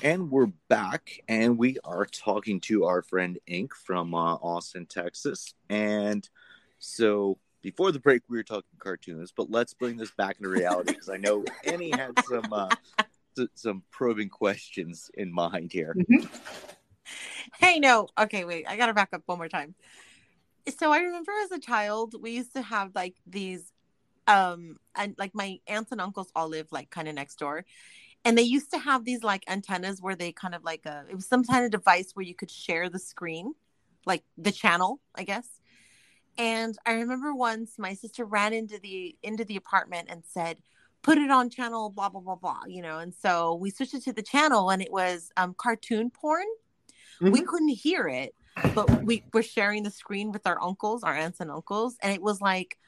[0.00, 5.52] And we're back, and we are talking to our friend Ink from uh, Austin, Texas.
[5.68, 6.26] And
[6.78, 10.92] so before the break, we were talking cartoons, but let's bring this back into reality
[10.94, 12.70] because I know Annie had some uh,
[13.38, 15.94] s- some probing questions in mind here.
[17.58, 19.74] Hey, no, okay, wait, I gotta back up one more time.
[20.78, 23.72] So I remember as a child, we used to have like these,
[24.28, 27.64] um, and like my aunts and uncles all live like kind of next door,
[28.24, 31.14] and they used to have these like antennas where they kind of like a it
[31.16, 33.54] was some kind of device where you could share the screen,
[34.06, 35.48] like the channel, I guess.
[36.38, 40.58] And I remember once my sister ran into the into the apartment and said,
[41.02, 42.98] "Put it on channel blah blah blah blah," you know.
[42.98, 46.46] And so we switched it to the channel, and it was um cartoon porn
[47.20, 47.46] we Mhm.
[47.46, 48.34] couldn't hear it
[48.74, 52.22] but we were sharing the screen with our uncles our aunts and uncles and it
[52.22, 52.78] was like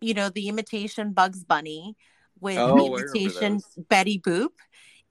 [0.00, 1.96] you know the imitation bugs bunny
[2.40, 4.48] with Oh, the imitation betty boop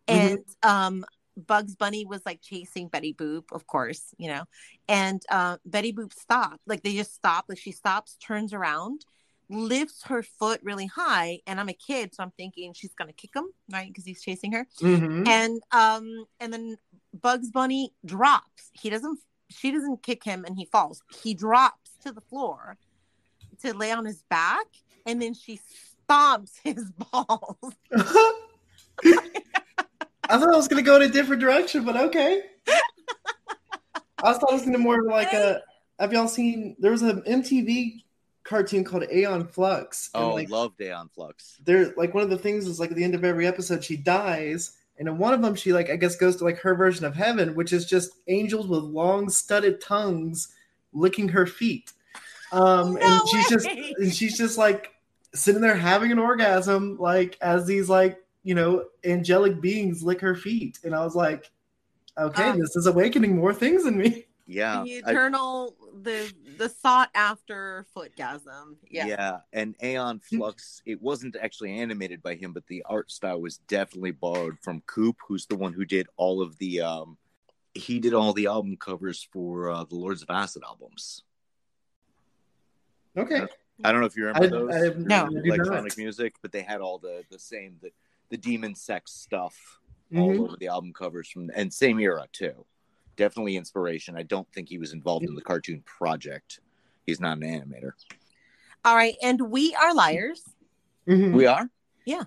[0.08, 0.38] Mhm.
[0.38, 1.06] and um
[1.38, 4.44] bugs bunny was like chasing betty boop of course you know
[4.88, 9.06] and uh betty boop stopped like they just stop like she stops turns around
[9.50, 13.32] lifts her foot really high and i'm a kid so i'm thinking she's gonna kick
[13.36, 15.28] him right because he's chasing her Mhm.
[15.28, 16.78] and um and then
[17.22, 22.12] bugs bunny drops he doesn't she doesn't kick him and he falls he drops to
[22.12, 22.78] the floor
[23.64, 24.68] to lay on his back
[25.08, 25.60] and then she
[26.08, 27.74] stomps his balls
[30.32, 32.44] I thought I was gonna go in a different direction, but okay.
[34.24, 35.62] I thought it was gonna more like a.
[36.00, 36.76] Have y'all seen?
[36.80, 38.04] There was an MTV
[38.50, 40.10] cartoon called Aeon Flux.
[40.16, 41.58] and, Oh, like, love Aeon Flux.
[41.64, 43.96] there like one of the things is like at the end of every episode she
[43.96, 47.06] dies and in one of them she like i guess goes to like her version
[47.06, 50.50] of heaven which is just angels with long studded tongues
[50.94, 51.92] licking her feet
[52.52, 53.68] um No and she's just
[54.00, 54.92] and she's just like
[55.36, 60.34] sitting there having an orgasm like as these like you know angelic beings lick her
[60.36, 61.52] feet and i was like
[62.18, 64.84] okay Um, this is awakening more things in me Yeah.
[64.84, 71.36] the I- eternal the the sought after footgasm yeah, Yeah, and Aeon Flux, it wasn't
[71.40, 75.56] actually animated by him, but the art style was definitely borrowed from Coop, who's the
[75.56, 77.18] one who did all of the um
[77.76, 81.24] he did all the album covers for uh, the Lords of Acid albums.
[83.18, 83.46] okay
[83.84, 84.76] I don't know if you remember I- those.
[84.76, 85.28] I have- No.
[85.46, 87.92] Electronic music, but they had all the the same the
[88.30, 89.80] the demon sex stuff
[90.12, 90.20] Mhm.
[90.22, 92.66] all over the album covers from and same era too.
[93.20, 94.16] Definitely inspiration.
[94.16, 96.62] I don't think he was involved in the cartoon project.
[97.06, 97.92] He's not an animator.
[98.86, 100.42] all right and we are liars
[101.06, 101.34] Mhm.
[101.34, 101.70] We are?
[102.06, 102.24] Yeah.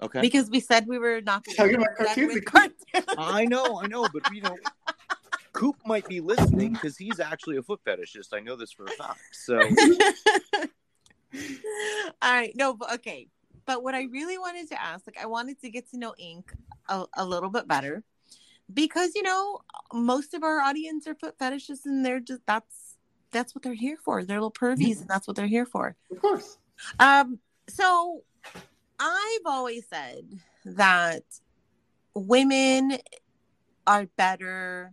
[0.00, 0.20] Okay.
[0.20, 3.04] because we said we were not going Talking about cartoons cartoons.
[3.18, 4.56] I know, I know, but you know,
[5.52, 8.28] Coop might be listening because he's actually a foot fetishist.
[8.32, 9.20] I know this for a fact.
[9.32, 9.58] So
[12.22, 13.28] All right, no, but okay.
[13.66, 16.52] But what I really wanted to ask, like, I wanted to get to know Ink
[16.88, 18.02] a, a little bit better
[18.72, 19.60] because you know
[19.92, 22.96] most of our audience are foot fetishists, and they're just that's
[23.32, 24.24] that's what they're here for.
[24.24, 25.96] They're little pervies, and that's what they're here for.
[26.10, 26.58] of course
[26.98, 28.22] Um, so
[28.98, 30.24] I've always said
[30.64, 31.22] that
[32.14, 32.98] women
[33.86, 34.92] are better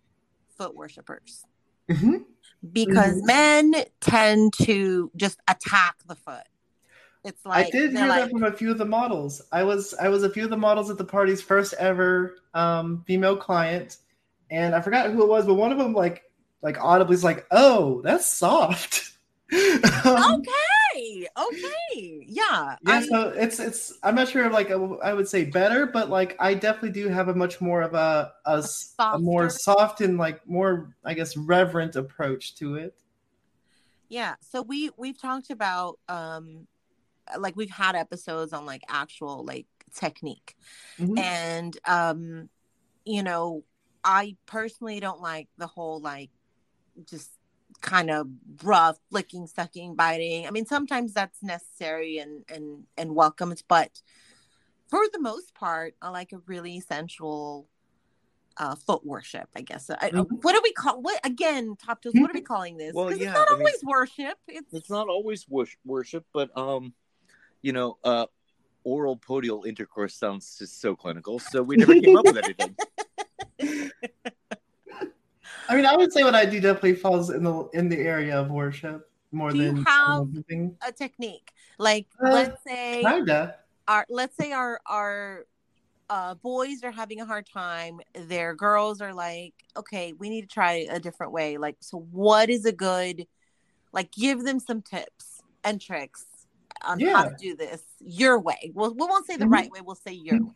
[0.57, 1.45] foot worshippers
[1.89, 2.25] Mhm.
[2.73, 3.25] because Mhm.
[3.25, 6.47] men tend to just attack the foot.
[7.27, 9.41] It's like I did hear like, that from a few of the models.
[9.51, 13.03] I was I was a few of the models at the party's first ever um,
[13.05, 13.97] female client,
[14.49, 16.23] and I forgot who it was, but one of them like
[16.61, 19.11] like audibly is like, "Oh, that's soft."
[20.05, 22.75] um, okay, okay, yeah.
[22.81, 26.37] yeah, I- so it's it's I'm not sure like I would say better, but like
[26.39, 28.63] I definitely do have a much more of a a
[29.19, 32.95] more soft and like more I guess reverent approach to it.
[34.09, 34.35] yeah.
[34.39, 36.67] So we we've talked about um,
[37.37, 40.55] like we've had episodes on like actual like technique,
[40.99, 41.19] Mhm.
[41.19, 42.49] and um,
[43.05, 43.63] you know,
[44.03, 46.29] I personally don't like the whole like
[47.05, 47.31] just
[47.81, 48.27] kind of
[48.63, 50.47] rough flicking, sucking, biting.
[50.47, 54.01] I mean, sometimes that's necessary and and and welcomed, but
[54.89, 57.67] for the most part, I like a really sensual
[58.57, 59.49] uh, foot worship.
[59.55, 59.89] I guess.
[59.89, 60.09] I.
[60.09, 61.01] What do we call?
[61.01, 62.13] What again, top toes?
[62.15, 62.93] What are we calling this?
[62.93, 64.37] Well, yeah, it's not I mean, always worship.
[64.47, 65.45] It's, It's not always
[65.85, 66.93] worship, but um,
[67.61, 68.25] you know, uh,
[68.83, 72.75] oral podial intercourse sounds just so clinical, so we never came up with anything.
[75.69, 78.39] I mean, I would say what I do definitely falls in the in the area
[78.39, 80.77] of worship more Do you than have- anything.
[80.87, 81.51] a technique.
[81.77, 83.57] Like, Uh, let's say Kinda.
[83.87, 85.45] our let's say our our
[86.09, 87.99] uh, boys are having a hard time.
[88.13, 91.57] Their girls are like, okay, we need to try a different way.
[91.57, 93.27] Like, so what is a good
[93.91, 94.11] like?
[94.13, 96.25] Give them some tips and tricks
[96.85, 98.71] on how to do this your way.
[98.73, 99.51] Well, we won't say the Mhm.
[99.51, 99.81] right way.
[99.81, 100.51] We'll say your way.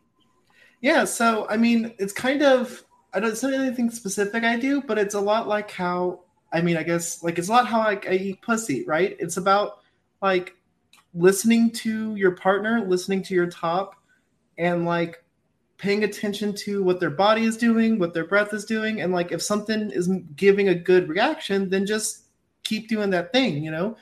[0.81, 4.81] Yeah, so I mean, it's kind of I don't it's not anything specific I do,
[4.81, 6.21] but it's a lot like how
[6.53, 9.15] I mean, I guess like it's a lot how I, I eat pussy, right?
[9.19, 9.79] It's about
[10.21, 10.55] like
[11.13, 13.95] listening to your partner, listening to your top,
[14.57, 15.23] and like
[15.77, 19.31] paying attention to what their body is doing, what their breath is doing, and like
[19.31, 22.25] if something is giving a good reaction, then just
[22.63, 23.97] keep doing that thing, you know.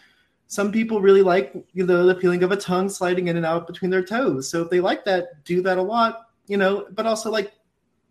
[0.49, 3.65] Some people really like you know the feeling of a tongue sliding in and out
[3.65, 4.49] between their toes.
[4.49, 7.53] So if they like that, do that a lot you know, but also like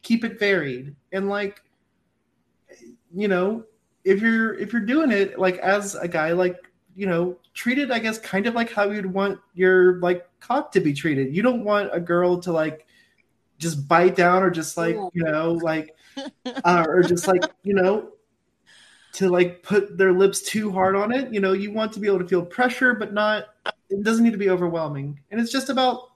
[0.00, 1.60] keep it varied and like
[3.12, 3.64] you know,
[4.04, 6.56] if you're if you're doing it like as a guy like
[6.96, 10.72] you know, treat it I guess kind of like how you'd want your like cock
[10.72, 11.34] to be treated.
[11.36, 12.86] You don't want a girl to like
[13.58, 15.96] just bite down or just like, you know, like
[16.64, 18.12] uh, or just like, you know,
[19.12, 21.32] to like put their lips too hard on it.
[21.32, 23.46] You know, you want to be able to feel pressure, but not
[23.90, 25.18] it doesn't need to be overwhelming.
[25.30, 26.10] And it's just about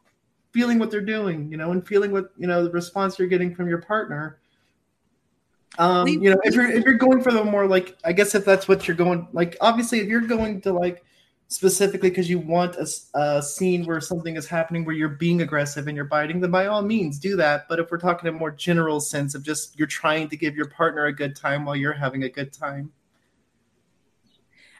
[0.52, 3.54] feeling what they're doing, you know, and feeling what you know the response you're getting
[3.54, 4.38] from your partner.
[5.78, 8.44] Um, you know, if you're if you're going for the more like, I guess if
[8.44, 11.02] that's what you're going like, obviously, if you're going to like
[11.52, 12.86] specifically because you want a,
[13.18, 16.66] a, scene where something is happening where you're being aggressive and you're biting, then by
[16.66, 17.68] all means do that.
[17.68, 20.68] But if we're talking a more general sense of just you're trying to give your
[20.68, 22.92] partner a good time while you're having a good time,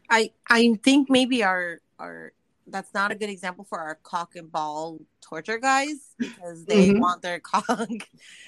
[0.09, 2.33] I I think maybe our our
[2.67, 7.01] that's not a good example for our cock and ball torture guys because they Mhm.
[7.01, 7.91] want their cock.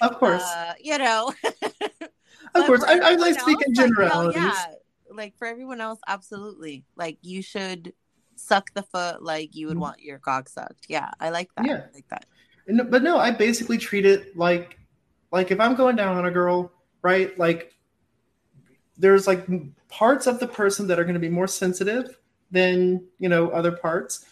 [0.01, 1.33] of course, Uh, you know.
[2.55, 4.35] of course, I, I like speak in else, like, generalities.
[4.41, 4.65] yeah.
[5.11, 6.85] Like for everyone else, absolutely.
[6.95, 7.93] Like you should
[8.35, 9.81] suck the foot like you would Mhm.
[9.81, 10.85] want your cock sucked.
[10.87, 11.65] Yeah, I like that.
[11.65, 11.81] Yeah.
[11.89, 12.25] I like that.
[12.67, 14.79] No, but no, I basically treat it like
[15.31, 16.71] like if I'm going down on a girl,
[17.01, 17.37] right?
[17.37, 17.73] Like
[18.97, 19.45] there's like
[19.89, 22.17] parts of the person that are going to be more sensitive
[22.51, 24.25] than, you know, other parts,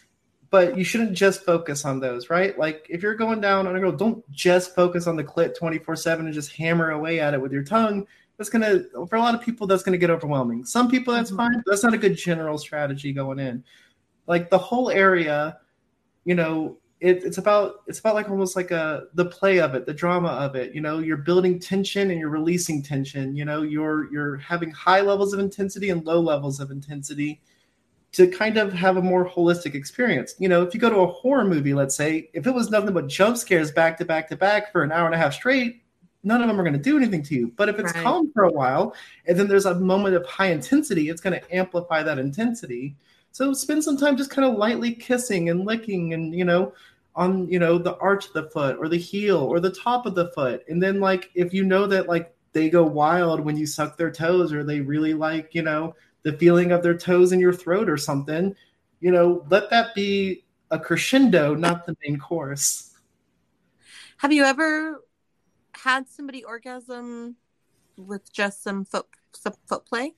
[0.49, 2.57] but you shouldn't just focus on those, right?
[2.57, 6.25] Like if you're going down on a girl, don't just focus on the clit 24/7
[6.25, 8.07] and just hammer away at it with your tongue.
[8.37, 10.63] That's going to for a lot of people that's going to get overwhelming.
[10.65, 11.37] Some people that's Mhm.
[11.37, 13.63] fine, but that's not a good general strategy going in.
[14.27, 15.57] Like the whole area,
[16.25, 19.86] you know, it, it's about it's about like almost like a the play of it
[19.86, 20.99] the drama of it you know?
[20.99, 23.62] You're building tension and you're releasing tension you know?
[23.62, 27.41] You're you're having high levels of intensity and low levels of intensity
[28.13, 30.36] to kind of have a more holistic experience.
[30.39, 32.93] You know if you go to a horror movie let's say if it was nothing
[32.93, 35.83] but jump scares back to back to back for an hour and a half straight
[36.23, 37.51] none of them are going to do anything to you.
[37.57, 38.03] But if it's Right.
[38.03, 41.53] calm for a while and then there's a moment of high intensity it's going to
[41.53, 42.95] amplify that intensity
[43.33, 46.73] so spend some time just kind of lightly kissing and licking and you know
[47.15, 50.15] on you know the arch of the foot or the heel or the top of
[50.15, 53.65] the foot and then like if you know that like they go wild when you
[53.65, 57.39] suck their toes or they really like you know the feeling of their toes in
[57.39, 58.55] your throat or something
[59.01, 62.91] you know let that be a crescendo not the main course
[64.17, 65.03] Have you ever
[65.73, 67.35] had somebody orgasm
[67.97, 70.13] with just some foot some foot play?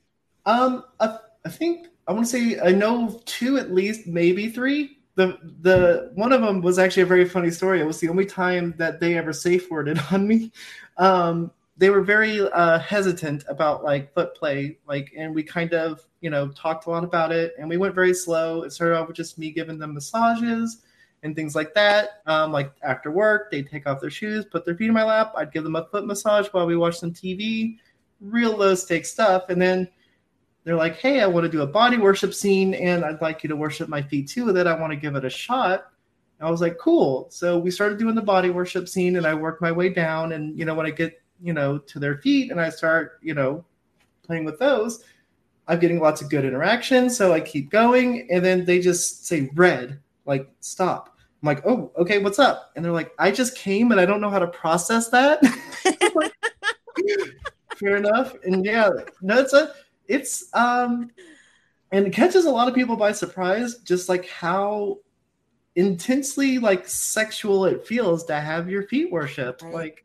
[0.46, 4.96] um i, I think i want to say i know two at least maybe three.
[5.16, 7.80] The the one of them was actually a very funny story.
[7.80, 10.52] It was the only time that they ever safe worded on me.
[10.98, 16.06] Um they were very uh, hesitant about like foot play like and we kind of
[16.20, 18.62] you know talked a lot about it and we went very slow.
[18.62, 20.82] It started off with just me giving them massages
[21.22, 22.22] and things like that.
[22.26, 25.32] Um, like after work they'd take off their shoes put their feet in my lap.
[25.34, 27.78] I'd give them a foot massage while we watched some tv
[28.20, 29.88] real low stakes stuff and then
[30.66, 33.48] they're like hey i want to do a body worship scene and i'd like you
[33.48, 35.86] to worship my feet too with it i want to give it a shot
[36.40, 37.28] I was like, cool.
[37.30, 40.32] So we started doing the body worship scene, and I worked my way down.
[40.32, 43.34] And you know, when I get you know to their feet, and I start you
[43.34, 43.64] know
[44.22, 45.04] playing with those,
[45.66, 47.08] I'm getting lots of good interaction.
[47.08, 51.16] So I keep going, and then they just say red, like stop.
[51.42, 52.72] I'm like, oh, okay, what's up?
[52.76, 55.40] And they're like, I just came, and I don't know how to process that.
[57.76, 58.34] Fair enough.
[58.44, 58.88] And yeah,
[59.22, 59.74] no, it's a
[60.08, 61.10] it's um
[61.92, 64.98] and it catches a lot of people by surprise, just like how
[65.76, 69.62] intensely like sexual it feels to have your feet worshipped.
[69.62, 69.74] Right.
[69.74, 70.04] Like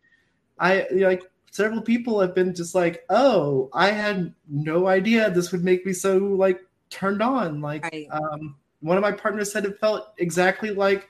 [0.59, 5.63] I like several people have been just like, oh, I had no idea this would
[5.63, 7.61] make me so like turned on.
[7.61, 8.07] Like Right.
[8.11, 11.07] um one of my partners said it felt exactly like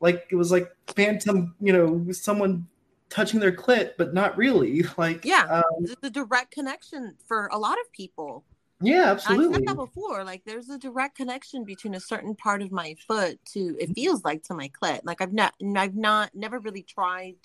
[0.00, 2.66] like it was like phantom, you know, someone
[3.10, 4.84] touching their clit, but not really.
[4.98, 5.62] Like Yeah.
[5.62, 8.44] um, a direct connection for a lot of people.
[8.80, 9.46] yeah, absolutely.
[9.46, 9.54] I've absolutely.
[9.54, 10.24] said that before.
[10.24, 14.24] Like, there's a direct connection between a certain part of my foot to it feels
[14.24, 15.00] like to my clit.
[15.04, 17.36] Like, I've not, I've not, never really tried.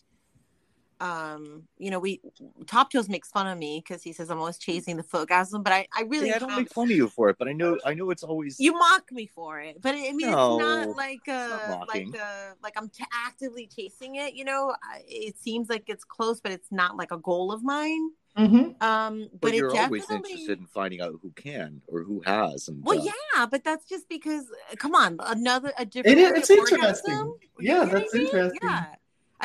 [0.99, 2.21] Um, you know, we
[2.67, 5.73] Top Toes makes fun of me because he says I'm always chasing the footgasm, but
[5.73, 7.77] I, I really Yeah, I don't make fun of you for it, but I know
[7.85, 10.95] I know it's always you mock me for it, but I mean, No, it's not
[10.95, 14.35] like not uh like uh like I'm t- actively chasing it.
[14.35, 14.73] You know,
[15.07, 18.09] it seems like it's close, but it's not like a goal of mine.
[18.37, 18.81] Mhm.
[18.83, 20.01] Um, but, but, you're definitely.
[20.01, 22.67] always interested in finding out who can or who has.
[22.67, 24.43] And Well, uh, yeah, but that's just because.
[24.71, 26.19] uh, Come on, another a different.
[26.19, 27.37] It is- it's interesting.
[27.59, 28.59] Yeah, that's interesting.
[28.61, 28.95] Yeah,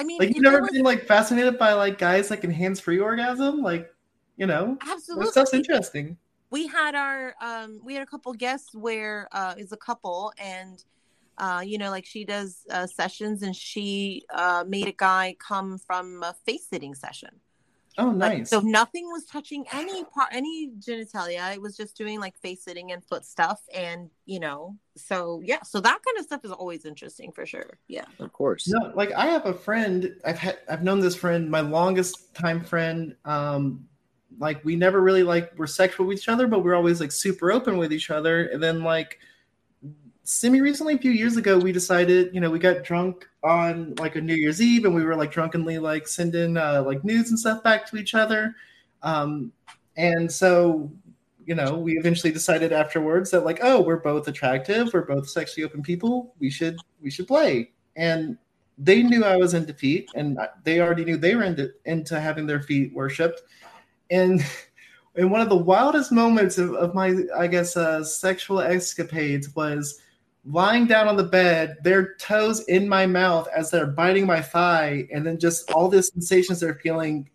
[0.00, 2.98] I mean, Like you've never was- been like fascinated by like guys like in hands-free
[3.00, 3.92] orgasm, like
[4.36, 5.30] you know, absolutely.
[5.30, 6.16] stuff's interesting.
[6.50, 10.82] we had our um we had a couple guests where uh is a couple and
[11.38, 15.78] uh you know like she does uh sessions and she uh made a guy come
[15.78, 17.32] from a face sitting session
[17.98, 18.50] Oh, like nice.
[18.50, 22.92] so nothing was touching any part any genitalia it was just doing like face sitting
[22.92, 26.84] and foot stuff and you know so yeah so that kind of stuff is always
[26.84, 28.68] interesting for sure yeah of course.
[28.68, 30.16] No, like I have a friend.
[30.24, 33.14] I've had I've known this friend, my longest time friend.
[33.24, 33.86] Um,
[34.38, 37.52] like we never really like were sexual with each other, but we're always like super
[37.52, 38.46] open with each other.
[38.46, 39.18] And then like
[40.24, 44.16] semi recently, a few years ago, we decided, you know, we got drunk on like
[44.16, 47.38] a New Year's Eve, and we were like drunkenly like sending uh, like news and
[47.38, 48.54] stuff back to each other.
[49.02, 49.52] Um,
[49.96, 50.90] and so
[51.50, 55.64] you know, we eventually decided afterwards that like, oh, we're both attractive, we're both sexually
[55.64, 57.72] open people, we should we should play.
[57.96, 58.38] And
[58.78, 62.46] they knew I was into feet, and they already knew they were into into having
[62.46, 63.42] their feet worshipped.
[64.12, 64.44] And
[65.16, 70.00] and one of the wildest moments of, of my, I guess, uh, sexual escapades was
[70.50, 75.06] lying down on the bed, their toes in my mouth as they're biting my thigh,
[75.12, 77.28] and then just all the sensations they're feeling,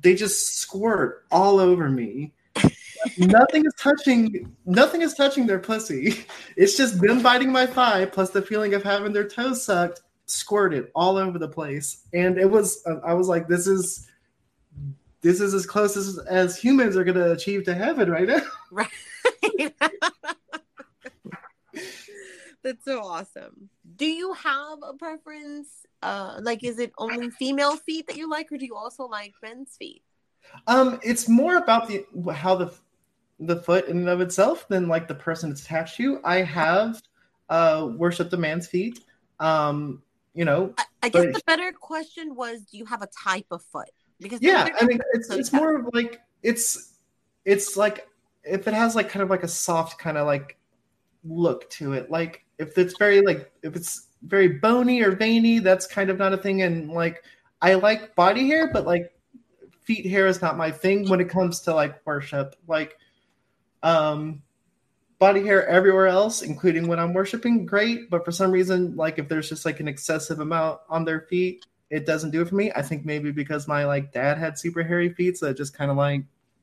[0.00, 2.32] they just squirt all over me.
[3.18, 6.24] Nothing is touching nothing is touching their pussy.
[6.56, 10.88] It's just them biting my thigh plus the feeling of having their toes sucked squirted
[10.94, 12.04] all over the place.
[12.12, 14.08] And it was i was like this is
[15.20, 18.40] this is as close as, as humans are going to achieve to heaven right now.
[18.70, 18.88] Right
[22.68, 23.70] that's so awesome.
[23.96, 25.68] Do you have a preference?
[26.02, 29.32] Uh like is it only female feet that you like or do you also like
[29.42, 30.02] men's feet?
[30.66, 32.72] Um it's more about the how the
[33.40, 36.20] the foot in and of itself than like the person it's attached to.
[36.24, 37.00] I have
[37.48, 39.00] uh worshipped a man's feet.
[39.40, 40.02] Um
[40.34, 43.62] you know I, I guess the better question was, do you have a type of
[43.62, 43.90] foot?
[44.20, 46.94] Because yeah i mean it's it's more of like it's
[47.44, 48.08] it's like
[48.44, 50.58] if it has like kind of like a soft kind of like
[51.24, 52.10] look to it.
[52.10, 56.32] Like if it's very like if it's very bony or veiny that's kind of not
[56.32, 56.62] a thing.
[56.62, 57.22] And like
[57.60, 59.12] i like body hair but like
[59.82, 62.54] feet hair is not my thing when it comes to like worship.
[62.66, 62.96] Like
[63.82, 64.42] um
[65.18, 68.10] body hair everywhere else including when i'm worshiping great.
[68.10, 71.64] But for some reason like if there's just like an excessive amount on their feet
[71.90, 72.70] it doesn't do it for me.
[72.74, 75.90] I think maybe because my like dad had super hairy feet, so it just kind
[75.90, 76.22] of like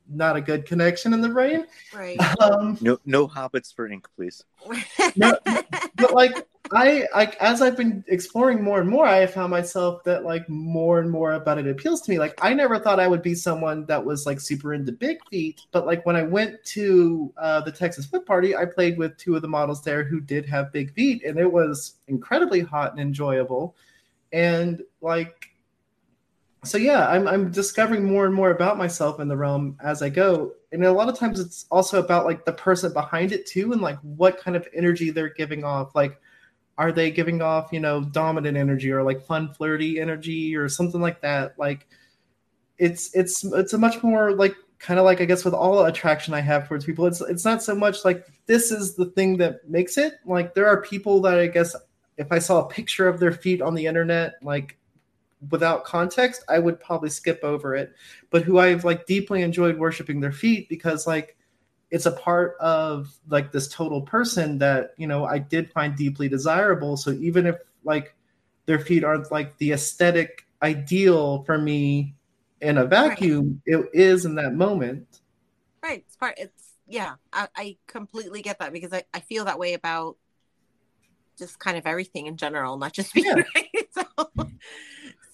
[0.09, 1.65] not a good connection in the brain.
[1.93, 2.17] right.
[2.41, 4.43] Um, No, no hobbits for ink, please.
[5.15, 5.37] No,
[5.95, 10.03] but like I like as I've been exploring more and more, I have found myself
[10.03, 12.19] that like more and more about it appeals to me.
[12.19, 15.61] Like I never thought I would be someone that was like super into big feet,
[15.71, 19.35] but like when I went to uh, the Texas Foot Party, I played with two
[19.35, 22.99] of the models there who did have big feet, and it was incredibly hot and
[22.99, 23.75] enjoyable.
[24.33, 25.54] And like,
[26.65, 30.09] so yeah, I'm I'm discovering more and more about myself in the realm as I
[30.09, 33.71] go, and a lot of times it's also about like the person behind it too,
[33.71, 35.95] and like what kind of energy they're giving off.
[35.95, 36.19] Like,
[36.77, 41.01] are they giving off you know dominant energy or like fun flirty energy or something
[41.01, 41.57] like that?
[41.57, 41.87] Like,
[42.77, 45.85] it's it's it's a much more like kind of like I guess with all the
[45.85, 49.37] attraction I have towards people, it's it's not so much like this is the thing
[49.37, 50.13] that makes it.
[50.25, 51.75] Like there are people that I guess
[52.17, 54.77] if I saw a picture of their feet on the internet, like
[55.49, 57.93] without context, I would probably skip over it.
[58.29, 61.37] But who I've like deeply enjoyed worshiping their feet because like
[61.91, 66.27] it's a part of like this total person that you know I did find deeply
[66.29, 66.97] desirable.
[66.97, 68.15] So even if like
[68.65, 72.15] their feet aren't like the aesthetic ideal for me,
[72.61, 75.21] in a vacuum, it is in that moment.
[75.83, 76.03] Right.
[76.05, 76.35] It's part.
[76.37, 77.15] It's yeah.
[77.31, 80.17] I, I completely get that because I, I feel that way about
[81.37, 83.23] just kind of everything in general, not just me.
[83.25, 83.35] Yeah.
[83.55, 83.69] Right?
[83.91, 84.49] So,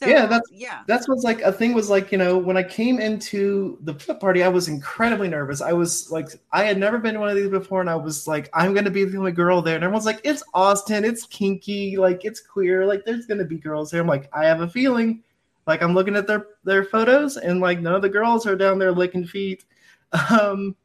[0.01, 0.81] so, Yeah, that's- yeah.
[0.87, 4.19] That's what's like a thing was like, you know, when I came into the flip
[4.19, 5.61] party, I was incredibly nervous.
[5.61, 8.27] I was like, I had never been to one of these before, and I was
[8.27, 9.75] like, I'm gonna be the only girl there.
[9.75, 13.91] And everyone's like, it's Austin, it's kinky, like it's queer, like there's gonna be girls
[13.91, 14.01] here.
[14.01, 15.23] I'm like, I have a feeling.
[15.67, 18.79] Like I'm looking at their their photos, and like none of the girls are down
[18.79, 19.65] there licking feet.
[20.29, 20.75] Um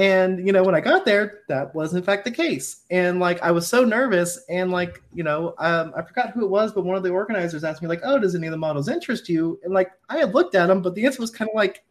[0.00, 2.84] and you know, when I got there, that was in fact the case.
[2.90, 6.48] And like I was so nervous, and like, you know, um, I forgot who it
[6.50, 8.88] was, but one of the organizers asked me, like, oh, does any of the models
[8.88, 9.60] interest you?
[9.62, 11.84] And like I had looked at them, but the answer was kind of like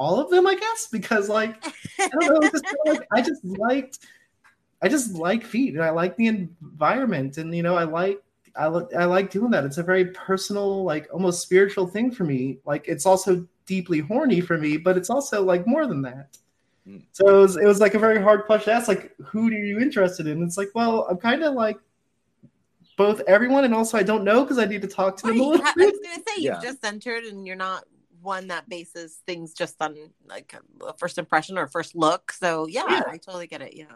[0.00, 1.64] all of them, I guess, because like
[2.00, 4.00] I don't know, just kinda like I just liked
[4.82, 8.20] I just like feet and I like the environment and you know, I like
[8.56, 9.64] I like I like doing that.
[9.64, 12.58] It's a very personal, like almost spiritual thing for me.
[12.64, 16.36] Like it's also deeply horny for me, but it's also like more than that.
[17.12, 19.52] So it was it was like a very hard question to ask, like, who are
[19.52, 20.42] you interested in?
[20.42, 21.78] It's like, well, I'm kind of like
[22.96, 25.40] both everyone and also I don't know because I need to talk to Right, them
[25.40, 25.92] a little ha- I bit.
[25.92, 26.54] was gonna say Yeah.
[26.54, 27.84] you've just entered and you're not
[28.20, 30.54] one that bases things just on like
[30.86, 32.32] a first impression or first look.
[32.32, 33.02] So yeah, Yeah.
[33.08, 33.74] I totally get it.
[33.74, 33.86] Yeah.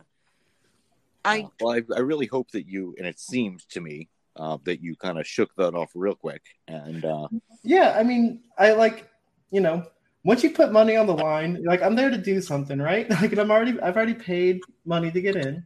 [1.24, 4.56] I Uh, well, I, I really hope that you, and it seemed to me uh,
[4.64, 6.42] that you kind of shook that off real quick.
[6.68, 7.28] And uh,
[7.64, 9.08] Yeah, I mean, I like,
[9.50, 9.84] you know,
[10.28, 13.08] once you put money on the line, like I'm there to do something, right?
[13.22, 15.64] Like, and I'm already, I've already paid money to get in,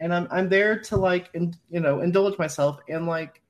[0.00, 3.40] and I'm, I'm there to like, in, you know, indulge myself, and like,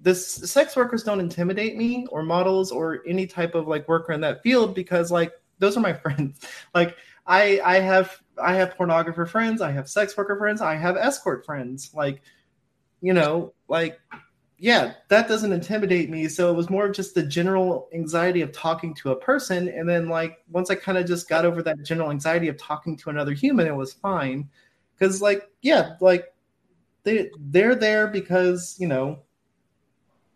[0.00, 4.20] this sex workers don't intimidate me or models or any type of like worker in
[4.22, 5.30] that field because like
[5.60, 6.40] those are my friends.
[6.74, 10.96] Like, I, I have, I have pornographer friends, I have sex worker friends, I have
[10.96, 12.22] escort friends, like,
[13.02, 14.00] you know, like
[14.62, 16.28] yeah, that doesn't intimidate me.
[16.28, 19.66] So it was more of just the general anxiety of talking to a person.
[19.66, 22.96] And then, like, once I kind of just got over that general anxiety of talking
[22.98, 24.48] to another human, it was fine.
[24.94, 26.32] Because, like, yeah, like,
[27.02, 29.18] they, they're there because, you know,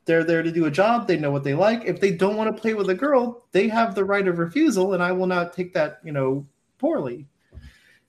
[0.07, 1.07] they're there to do a job.
[1.07, 1.85] They know what they like.
[1.85, 4.95] If they don't want to play with a girl, they have the right of refusal.
[4.95, 6.45] And I will not take that, you know,
[6.79, 7.29] poorly.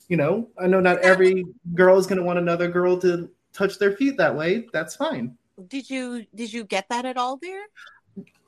[0.07, 1.45] You know, I know not every
[1.75, 4.65] girl is going to want another girl to touch their feet that way.
[4.73, 5.37] That's fine.
[5.67, 7.63] Did you did you get that at all there?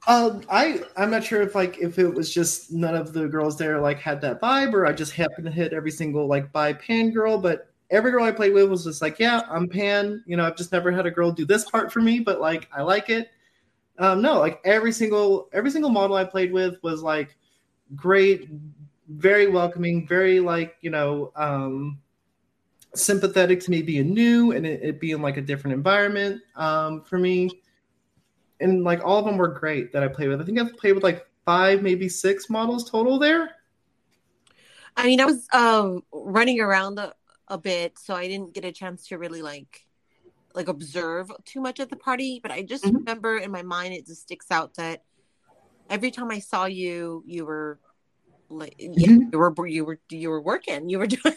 [0.07, 3.57] Um, I I'm not sure if like if it was just none of the girls
[3.57, 6.73] there like had that vibe, or I just happened to hit every single like bi
[6.73, 7.37] pan girl.
[7.37, 10.23] But every girl I played with was just like, yeah, I'm pan.
[10.25, 12.69] You know, I've just never had a girl do this part for me, but like
[12.73, 13.29] I like it.
[13.97, 17.35] Um, no, like every single every single model I played with was like
[17.95, 18.47] great,
[19.09, 21.99] very welcoming, very like you know um,
[22.95, 27.17] sympathetic to me being new and it, it being like a different environment um, for
[27.19, 27.61] me
[28.59, 30.41] and like all of them were great that I played with.
[30.41, 33.51] I think I've played with like five, maybe six models total there.
[34.95, 37.13] I mean, I was um running around a,
[37.47, 39.81] a bit, so I didn't get a chance to really like
[40.55, 42.39] like observe too much at the party.
[42.41, 43.05] But I just Mhm.
[43.05, 45.03] remember in my mind, it just sticks out that
[45.89, 47.79] every time I saw you, you were
[48.49, 49.31] like, yeah, Mhm.
[49.31, 51.35] you were you were you were working, you were doing.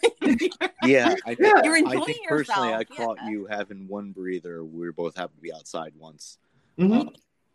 [0.83, 1.63] yeah, I think, Yeah.
[1.65, 3.29] You're I enjoying think personally, I yourself, caught yeah.
[3.31, 4.65] you having one breather.
[4.65, 6.39] We were both happened to be outside once.
[6.79, 7.09] Mhm.
[7.09, 7.11] Uh,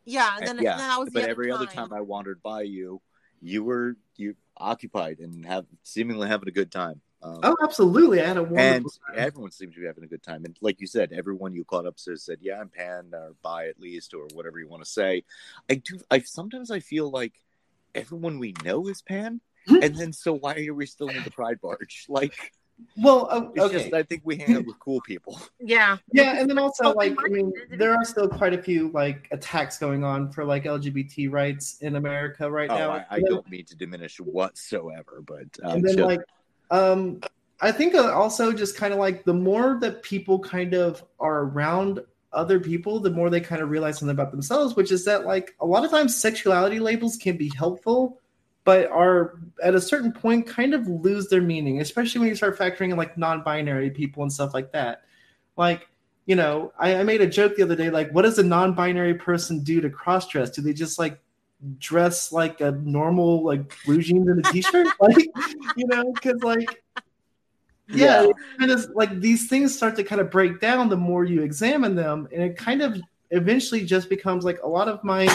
[0.05, 1.55] yeah, and then, yeah, then that was the but other every time.
[1.55, 3.01] other time I wandered by you,
[3.41, 7.01] you were you occupied and have seemingly having a good time.
[7.21, 8.21] Um, Oh, absolutely.
[8.21, 9.15] I had a wonderful and time.
[9.17, 10.45] everyone seems to be having a good time.
[10.45, 13.67] And like you said, everyone you caught up to said, "Yeah, I'm pan or bi
[13.67, 15.23] at least, or whatever you want to say."
[15.69, 15.99] I do.
[16.11, 17.33] I sometimes I feel like
[17.95, 19.41] everyone we know is pan.
[19.69, 22.05] And then so why are we still in the pride barge?
[22.09, 22.53] Like,
[22.95, 23.77] Well, oh, it's okay.
[23.79, 25.39] just I think we hang out with cool people.
[25.59, 29.27] yeah, yeah, and then also like I mean, there are still quite a few like
[29.31, 32.91] attacks going on for like LGBT rights in America right Oh, now.
[32.91, 36.21] I, I And don't mean to diminish whatsoever, but uh, and then just- like
[36.69, 37.21] um
[37.61, 41.43] i think uh, also just kind of like the more that people kind of are
[41.43, 41.99] around
[42.33, 45.55] other people the more they kind of realize something about themselves which is that like
[45.61, 48.19] a lot of times sexuality labels can be helpful
[48.67, 52.59] but are at a certain point kind of lose their meaning especially when you start
[52.59, 55.03] factoring in like non-binary people and stuff like that.
[55.55, 55.87] Like
[56.25, 59.13] you know I, I made a joke the other day like what does a non-binary
[59.13, 61.17] person do to cross dress do they just like
[61.79, 64.87] dress like a normal like blue jeans and a t-shirt?
[64.99, 65.15] Like
[65.77, 66.83] you know because like
[67.87, 68.31] yeah, Yeah.
[68.59, 71.95] kind of like these things start to kind of break down the more you examine
[71.95, 73.01] them and it kind of
[73.31, 75.25] eventually just becomes like a lot of my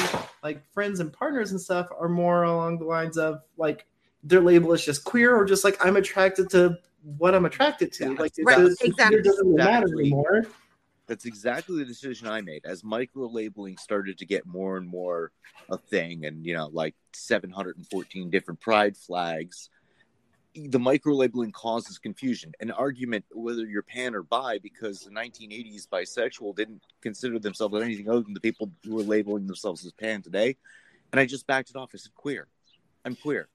[0.43, 3.86] like friends and partners and stuff are more along the lines of like
[4.24, 6.78] their label is just queer or just like i'm attracted to
[7.18, 8.05] what i'm attracted to.
[8.05, 8.93] Yeah, like Right, the- the exactly.
[8.97, 10.45] gender doesn't really matter anymore.
[11.09, 12.64] That's exactly the decision I made.
[12.64, 15.32] As micro labeling started to get more and more
[15.68, 19.68] a thing, and you know, like 714 different pride flags,
[20.55, 22.53] the micro labeling causes confusion.
[22.61, 28.09] An argument whether you're pan or bi, because the 1980s bisexual didn't consider themselves anything
[28.09, 30.57] other than the people who are labeling themselves as pan today.
[31.12, 31.90] And I just backed it off.
[31.94, 32.48] I said, queer.
[33.05, 33.48] I'm queer.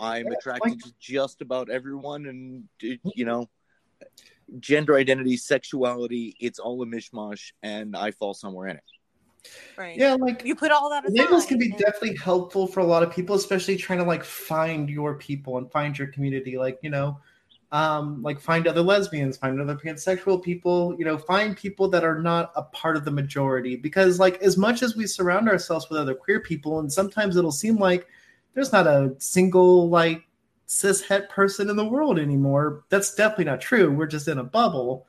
[0.00, 3.48] I'm attracted to just about everyone, and uh, you know,
[4.58, 8.84] gender identity, sexuality, it's all a mishmash, and I fall somewhere in it.
[9.76, 9.96] Right.
[9.96, 11.18] Yeah, like You put all that aside.
[11.18, 14.24] labels can be and- definitely helpful for a lot of people, especially trying to like
[14.24, 16.56] find your people and find your community.
[16.58, 17.18] Like, you know,
[17.72, 22.20] um, like find other lesbians, find other pansexual people, you know, find people that are
[22.20, 23.76] not a part of the majority.
[23.76, 27.50] Because like as much as we surround ourselves with other queer people, and sometimes it'll
[27.50, 28.06] seem like
[28.54, 30.22] there's not a single like
[30.66, 32.84] cis het person in the world anymore.
[32.90, 33.90] That's definitely not true.
[33.90, 35.06] We're just in a bubble.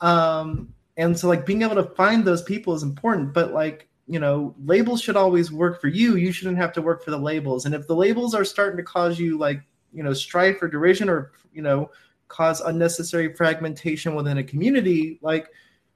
[0.00, 4.20] Um, and so like being able to find those people is important, but like you
[4.20, 6.16] know, labels should always work for you.
[6.16, 7.66] You shouldn't have to work for the labels.
[7.66, 9.60] And if the labels are starting to cause you like,
[9.92, 11.90] you know, strife or derision or, you know,
[12.28, 15.48] cause unnecessary fragmentation within a community, like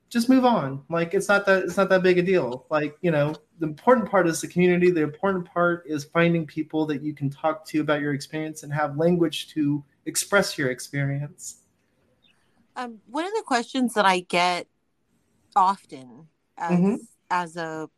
[0.09, 0.83] just move on.
[0.89, 2.67] Like it's not that it's not that big a deal.
[2.69, 4.91] Like, you know, the important part is the community.
[4.91, 8.73] The important part is finding people that you can talk to about your experience and
[8.73, 11.59] have language to express your experience.
[12.75, 14.67] um, one of the questions that I get
[15.57, 16.99] often as Mhm.
[17.31, 17.89] as a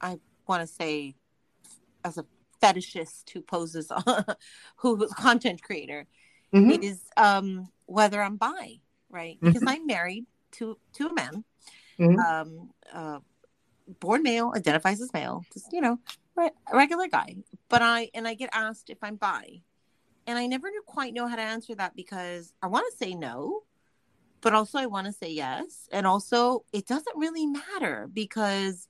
[0.00, 1.14] I want to say
[2.04, 2.24] as a
[2.62, 3.90] fetishist who poses
[4.76, 6.06] who is a content creator
[6.52, 6.82] Mhm.
[6.82, 8.80] is um whether I'm bi,
[9.10, 9.38] right?
[9.40, 11.44] Because I'm married to to a man,
[11.98, 12.18] Mhm.
[12.18, 13.20] um, uh,
[14.00, 15.98] born male, identifies as male, just you know,
[16.36, 17.36] re- regular guy.
[17.68, 19.62] But I and I get asked if I'm bi,
[20.26, 23.62] and I never quite know how to answer that because I want to say no,
[24.40, 28.88] but also I want to say yes, and also it doesn't really matter because,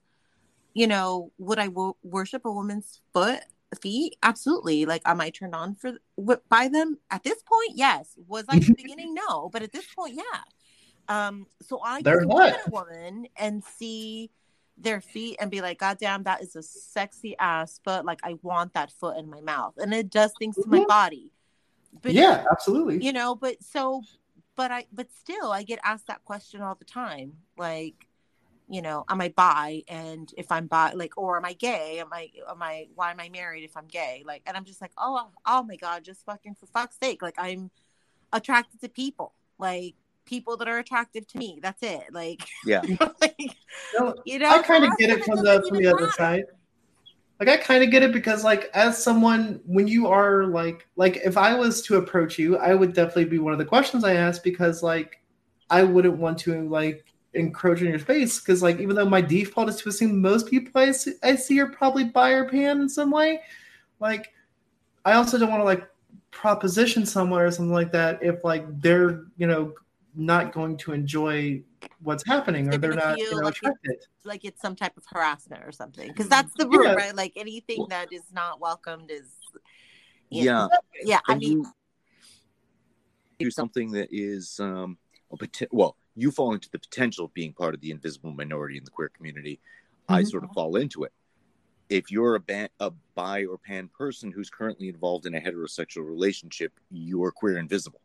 [0.73, 3.39] you know, would I wo- worship a woman's foot?
[3.81, 4.15] feet?
[4.23, 6.97] Absolutely like am i turned on for w- by them?
[7.11, 8.17] At this point yes.
[8.27, 9.13] Was i in the beginning?
[9.13, 10.41] No but at this point yeah.
[11.07, 14.31] Um so i They're can look at a woman and see
[14.75, 18.05] their feet and be like god damn that is a sexy ass foot.
[18.05, 19.75] Like i want that foot in my mouth.
[19.77, 20.87] And it does things to my Mhm.
[20.87, 21.31] body.
[22.01, 23.05] But yeah, absolutely.
[23.05, 24.01] you know but so
[24.59, 28.07] but i but still i get asked that question all the time like
[28.67, 32.09] you know am i bi and if i'm bi like or am i gay am
[32.11, 34.91] i am i why am i married if i'm gay like and i'm just like
[34.97, 37.71] oh oh my god just fucking for fuck's sake like i'm
[38.33, 39.95] attracted to people like
[40.25, 42.81] people that are attractive to me that's it like, Yeah.
[43.21, 43.55] like,
[43.97, 46.11] No, you know I kind of get it it from the from the other matter.
[46.11, 46.43] side.
[47.39, 51.17] Like I kind of get it because like as someone when you are like like
[51.17, 54.15] if I was to approach you, I would definitely be one of the questions I
[54.15, 55.21] ask because like
[55.69, 59.69] I wouldn't want to like encroach on your space because like even though my default
[59.69, 62.89] is to assume most people I see, I see are probably bi or pan in
[62.89, 63.41] some way,
[63.99, 64.33] like
[65.05, 65.87] I also don't want to like
[66.31, 69.73] proposition someone or something like that if like they're you know
[70.15, 71.61] not going to enjoy
[72.01, 73.95] what's happening or They're they're not you know like it's- attracted.
[74.25, 76.93] like it's some type of harassment or something because that's the root Yeah.
[76.93, 79.27] right like anything Well- that is not welcomed is
[80.29, 80.67] Yeah.
[81.03, 81.59] yeah i mean
[83.39, 84.97] you do something that is um
[85.31, 88.77] a pot- well you fall into the potential of being part of the invisible minority
[88.77, 89.59] in the queer community
[90.09, 90.27] i Mhm.
[90.27, 91.13] sort of fall into it
[91.89, 96.05] if you're a, ba- a bi or pan person who's currently involved in a heterosexual
[96.05, 98.01] relationship you're queer invisible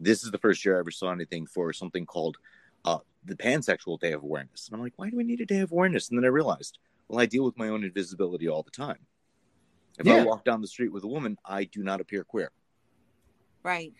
[0.00, 2.36] this is the first year i ever saw anything for something called
[2.84, 4.68] uh, the pansexual day of awareness.
[4.68, 6.08] And i'm like why do we need a day of awareness?
[6.08, 6.78] And then i realized
[7.08, 8.98] well i deal with my own invisibility all the time.
[9.98, 12.50] If i walk down the street with a woman i do not appear queer.
[13.62, 13.92] Right.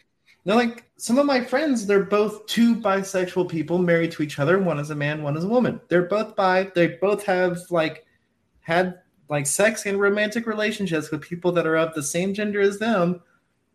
[0.44, 4.58] Now, like some of my friends, they're both two bisexual people married to each other.
[4.58, 5.80] One is a man, one is a woman.
[5.88, 6.70] They're both bi.
[6.74, 8.06] They both have like
[8.60, 12.78] had like sex and romantic relationships with people that are of the same gender as
[12.78, 13.20] them,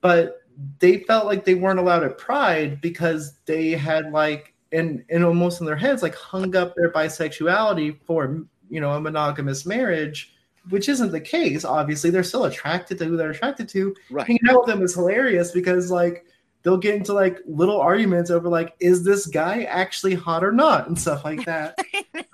[0.01, 0.41] but
[0.79, 5.59] they felt like they weren't allowed at Pride because they had like and and almost
[5.59, 10.33] in their heads like hung up their bisexuality for you know a monogamous marriage,
[10.69, 11.65] which isn't the case.
[11.65, 14.27] Obviously, they're still attracted to who they're attracted to, right.
[14.27, 16.25] Hanging out with them is hilarious because like
[16.63, 20.87] they'll get into like little arguments over like is this guy actually hot or not
[20.87, 21.77] and stuff like that.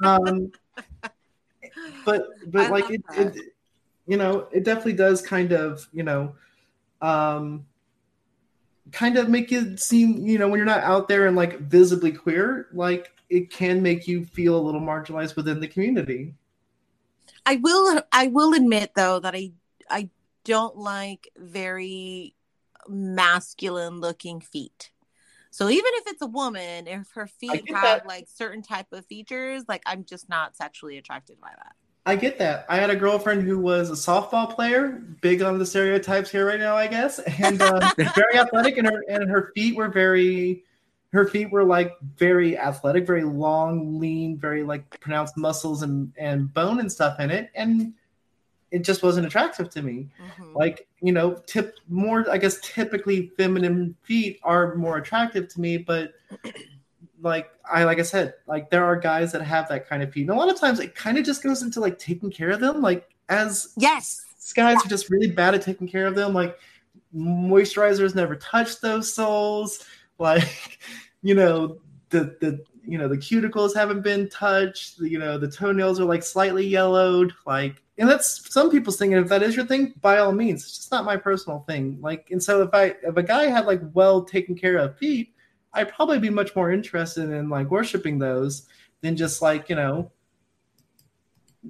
[0.03, 0.51] Um
[2.05, 3.37] but but I like it, it
[4.07, 6.33] you know it definitely does kind of you know
[7.03, 7.65] um
[8.91, 12.11] kind of make it seem you know when you're not out there and like visibly
[12.11, 16.33] queer like it can make you feel a little marginalized within the community
[17.45, 19.51] I will I will admit though that I
[19.89, 20.09] I
[20.43, 22.35] don't like very
[22.87, 24.91] masculine looking feet.
[25.51, 28.07] So even if it's a woman, if her feet have that.
[28.07, 31.75] like certain type of features, like I'm just not sexually attracted by that.
[32.05, 32.65] I get that.
[32.67, 36.59] I had a girlfriend who was a softball player, big on the stereotypes here right
[36.59, 40.63] now, I guess, and uh, very athletic, and her and her feet were very,
[41.13, 46.51] her feet were like very athletic, very long, lean, very like pronounced muscles and and
[46.53, 47.93] bone and stuff in it, and
[48.71, 50.09] it just wasn't attractive to me.
[50.19, 50.55] Mhm.
[50.55, 55.77] Like you know, tip more, I guess, typically feminine feet are more attractive to me,
[55.77, 56.13] but
[57.21, 60.21] like I like I said, like there are guys that have that kind of feet.
[60.21, 62.59] And a lot of times it kind of just goes into like taking care of
[62.59, 62.81] them.
[62.81, 64.25] Like as yes.
[64.55, 66.33] guys are just really bad at taking care of them.
[66.33, 66.57] Like
[67.15, 69.85] moisturizers never touch those soles.
[70.17, 70.79] Like,
[71.21, 71.77] you know,
[72.09, 74.99] the the you know the cuticles haven't been touched.
[74.99, 77.33] You know, the toenails are like slightly yellowed.
[77.45, 79.13] Like, and that's some people's thing.
[79.13, 81.99] And if that is your thing, by all means, it's just not my personal thing.
[82.01, 85.33] Like, and so if I if a guy had like well taken care of feet,
[85.73, 88.67] I'd probably be much more interested in like worshiping those
[89.01, 90.11] than just like you know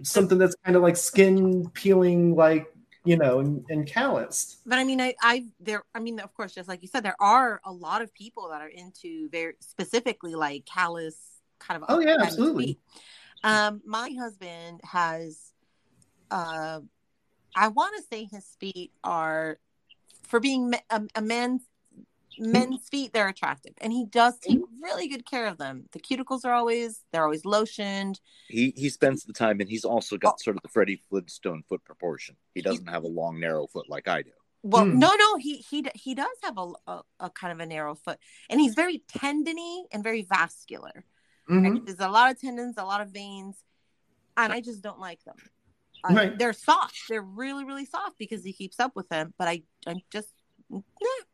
[0.04, 2.68] something that's kind of like skin peeling like
[3.04, 6.54] you know and, and calloused But I mean, I, I, there, I mean, of course,
[6.54, 10.36] just like you said, there are a lot of people that are into very specifically
[10.36, 11.18] like callous
[11.60, 11.90] kind of.
[11.90, 12.80] Oh, yeah, absolutely.
[13.44, 15.52] Um, my husband has,
[16.30, 16.80] uh,
[17.56, 19.58] I want to say his feet are,
[20.24, 21.64] for being a, a man's
[22.40, 25.86] men's feet, they're attractive, and he does take really good care of them.
[25.92, 28.20] The cuticles are always, they're always lotioned.
[28.48, 31.84] He he spends the time, and he's also got sort of the Freddie Flintstone foot
[31.84, 32.36] proportion.
[32.56, 34.32] He doesn't have a long, narrow foot like I do.
[34.64, 35.00] Well, Hmm.
[35.00, 38.20] no, no, he he he does have a, a a kind of a narrow foot,
[38.50, 41.04] and he's very tendony and very vascular.
[41.50, 41.66] Mhm.
[41.68, 43.64] And there's a lot of tendons, a lot of veins,
[44.38, 45.36] and I just don't like them.
[46.04, 46.38] I- Right.
[46.38, 46.96] They're soft.
[47.10, 49.34] They're really, really soft because he keeps up with them.
[49.38, 50.41] But I, I'm just, nah,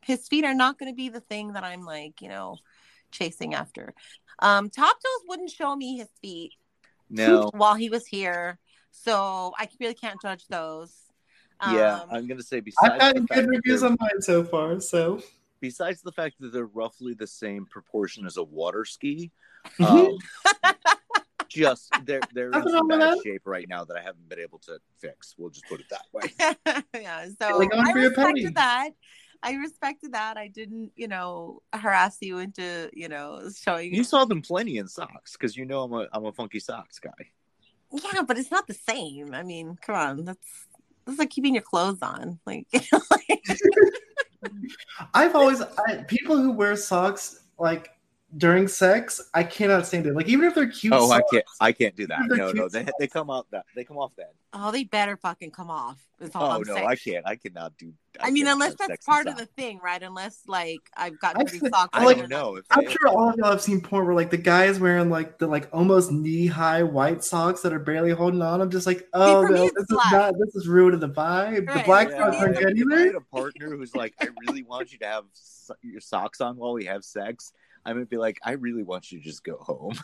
[0.03, 2.57] his feet are not going to be the thing that I'm like, you know,
[3.11, 3.93] chasing after.
[4.39, 6.53] Um, Top Toes wouldn't show me his feet
[7.09, 7.49] no.
[7.53, 8.59] while he was here,
[8.91, 10.93] so I really can't judge those.
[11.71, 14.43] yeah, Um, I'm gonna say besides i've besides gotten the good reviews on mine so
[14.43, 15.21] far so
[15.59, 19.31] besides the fact that they're roughly the same proportion as a water ski,
[19.79, 20.17] um,
[21.49, 24.59] just they're they're in Nothing some bad shape right now that I haven't been able
[24.59, 25.35] to fix.
[25.37, 26.83] We'll just put it that way.
[27.01, 28.53] yeah, so Like on I for your respected penny.
[28.53, 28.89] that.
[29.43, 30.37] I respected that.
[30.37, 33.93] I didn't, you know, harass you into, you know, showing.
[33.93, 36.99] You saw them plenty in socks because you know I'm a I'm a funky socks
[36.99, 37.11] guy.
[37.91, 39.33] Yeah, but it's not the same.
[39.33, 40.67] I mean, come on, that's
[41.05, 42.39] that's like keeping your clothes on.
[42.45, 43.43] Like, like
[45.13, 47.96] i've always I, people who wear socks like
[48.35, 51.71] during sex i cannot stand it like even if they're cute Oh, I can't I
[51.71, 52.19] can't do that.
[52.27, 54.27] No, no, cute they they come off that they come off then.
[54.53, 55.97] oh, they better fucking come off.
[56.19, 56.87] Is all Oh I'm no, saying.
[56.87, 57.25] I can't.
[57.27, 57.93] I cannot do.
[58.13, 58.25] That.
[58.25, 60.01] I, mean, unless that's part of the thing, right?
[60.01, 61.89] Unless like I've got I've dirty seen- socks.
[61.93, 62.21] I like- on.
[62.23, 64.37] don't know if I'm they- sure all of y'all have seen porn where like the
[64.37, 68.41] guy is wearing like the like almost knee high white socks that are barely holding
[68.41, 68.59] on.
[68.61, 70.11] I'm just like, oh for no, it's this is black.
[70.11, 71.71] not this is ruining the vibe.
[71.73, 74.63] The black Yeah, socks aren't if- good I had a partner who's like, I really
[74.63, 75.23] want you to have
[75.81, 77.53] your socks on while we have sex.
[77.87, 79.93] I would be like, I really want you to just go home.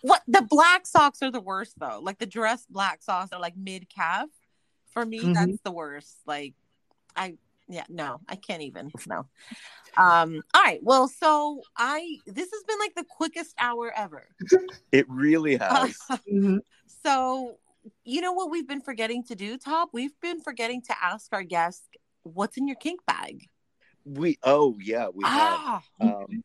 [0.00, 2.00] What the black socks are the worst though.
[2.02, 4.28] Like the dress black socks are like mid calf.
[4.90, 5.34] For me, Mhm.
[5.34, 6.16] that's the worst.
[6.26, 6.54] Like
[7.14, 7.36] I
[7.68, 8.90] yeah, no, I can't even.
[9.06, 9.26] No.
[9.96, 10.80] Um, all right.
[10.82, 14.26] Well, so I this has been like the quickest hour ever.
[14.90, 15.96] It really has.
[16.28, 16.58] Mhm.
[17.04, 17.58] so
[18.04, 19.90] you know what we've been forgetting to do, Top?
[19.92, 21.86] We've been forgetting to ask our guests
[22.24, 23.48] what's in your kink bag.
[24.04, 25.32] we oh yeah, we have.
[25.60, 26.42] Ah, Um,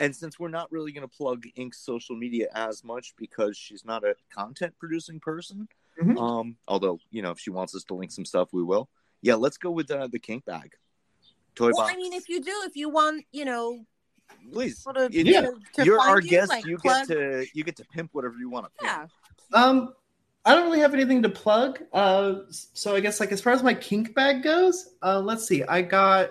[0.00, 3.84] and since we're not really going to plug Ink's social media as much because she's
[3.84, 5.68] not a content producing person,
[6.00, 6.18] Mhm.
[6.20, 8.88] um, although you know if she wants us to link some stuff, we will.
[9.22, 10.72] Yeah, let's go with uh, the kink bag,
[11.56, 11.92] toy well, box.
[11.92, 13.84] I mean, if you do, if you want, you know,
[14.52, 16.50] please, sort of, You- you know, to you're our you, guest.
[16.50, 18.70] like, you plug- get to you get to pimp whatever you want to.
[18.84, 19.10] Pimp.
[19.52, 19.60] yeah.
[19.64, 19.94] Um,
[20.44, 21.82] I don't really have anything to plug.
[21.92, 25.64] Uh, so I guess like as far as my kink bag goes, uh, let's see.
[25.64, 26.30] I got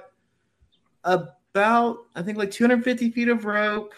[1.58, 3.94] about I think like 250 feet of rope,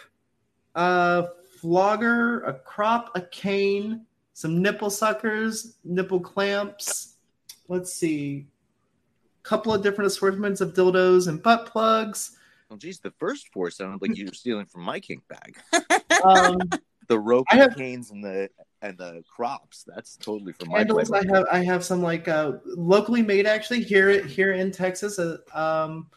[0.74, 1.28] a
[1.60, 7.16] flogger, a crop, a cane, some nipple suckers, nipple clamps.
[7.68, 8.46] Let's see,
[9.38, 12.36] a couple of different assortments of dildos and butt plugs.
[12.68, 15.58] Well, geez, the first four sounded like you were stealing from my kink bag.
[16.22, 16.58] Um,
[17.08, 18.50] The rope, I and have- the canes, and the
[18.82, 19.84] and the crops.
[19.86, 21.10] That's totally from my candles.
[21.10, 25.18] I have I have some like uh, locally made actually here here in Texas.
[25.18, 26.08] Uh, um,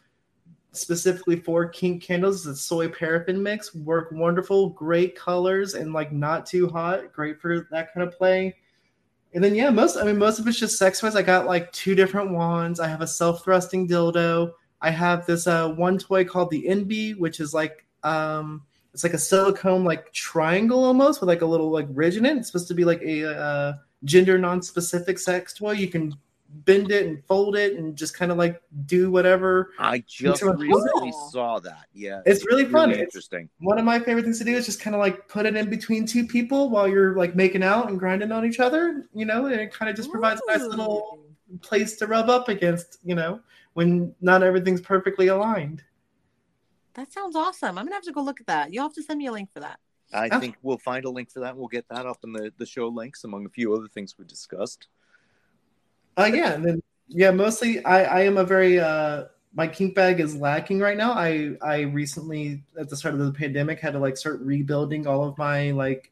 [0.73, 3.73] specifically for kink candles, the soy paraffin mix.
[3.73, 7.13] Work wonderful, great colors and like not too hot.
[7.13, 8.55] Great for that kind of play.
[9.33, 11.15] And then yeah, most I mean most of it's just sex toys.
[11.15, 12.79] I got like two different wands.
[12.79, 14.51] I have a self thrusting dildo.
[14.81, 18.63] I have this uh, one toy called the NB, which is like um,
[18.93, 22.37] it's like a silicone like triangle almost with like a little like ridge in it.
[22.37, 25.71] It's supposed to be like a uh, gender non-specific sex toy.
[25.71, 26.13] You can
[26.65, 29.71] bend it and fold it and just kind of like do whatever.
[29.79, 30.69] I just recently
[31.11, 31.29] cool.
[31.31, 31.87] saw that.
[31.93, 32.91] Yeah, It's really fun.
[32.91, 33.49] It's- interesting.
[33.59, 35.69] One of my favorite things to do is just kind of like put it in
[35.69, 39.47] between two people while you're like making out and grinding on each other, you know,
[39.47, 41.19] and it kind of just provides a nice little
[41.61, 43.39] place to rub up against, you know,
[43.73, 45.83] when not everything's perfectly aligned.
[46.93, 47.77] That sounds awesome.
[47.77, 48.71] I'm gonna have to go look at that.
[48.71, 49.79] You'll have to send me a link for that.
[50.13, 50.39] I Oh.
[50.39, 51.57] think we'll find a link for that.
[51.57, 54.25] We'll get that up in the, the show links among a few other things we
[54.25, 54.87] discussed.
[56.17, 60.19] Uh, yeah, and then yeah, mostly I I am a very uh my kink bag
[60.19, 61.13] is lacking right now.
[61.13, 65.23] I I recently at the start of the pandemic had to like start rebuilding all
[65.27, 66.11] of my like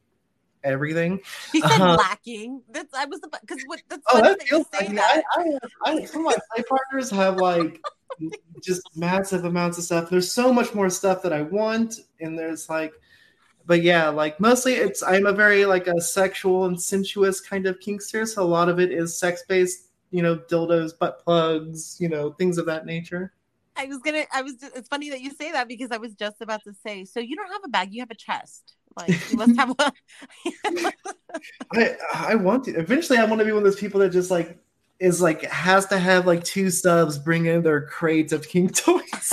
[0.64, 1.20] everything.
[1.52, 1.96] He said Uh-huh.
[1.96, 2.62] lacking.
[2.70, 5.22] That's I was because what that's Oh, funny that that you feels say like that.
[5.36, 7.80] I, I, have- I, some of my play partners have like
[8.62, 10.10] just massive amounts of stuff.
[10.10, 12.92] There's so much more stuff that I want, and there's like,
[13.66, 17.78] but yeah, like mostly it's I'm a very like a sexual and sensuous kind of
[17.80, 19.88] kinkster, so a lot of it is sex based.
[20.12, 23.32] You know, dildos, butt plugs, you know, things of that nature.
[23.76, 24.24] I was gonna.
[24.32, 24.54] I was.
[24.56, 27.04] Just, it's funny that you say that because I was just about to say.
[27.04, 27.92] So you don't have a bag.
[27.92, 28.74] You have a chest.
[28.96, 30.92] Like you must have one.
[32.14, 33.18] I want to eventually.
[33.18, 34.58] I want to be one of those people that just like
[35.00, 39.32] is like has to have like two subs bring in their crates of kink toys,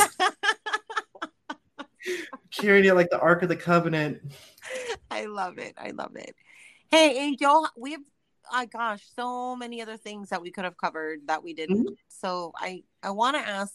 [2.52, 4.20] carrying it like the Ark of the Covenant.
[5.12, 5.76] I love it.
[5.78, 6.36] I love it.
[6.90, 8.02] Hey, Angel, we have,
[8.52, 11.98] oh gosh, so many other things that we could have covered that we didn't.
[12.08, 13.74] So I, I want to ask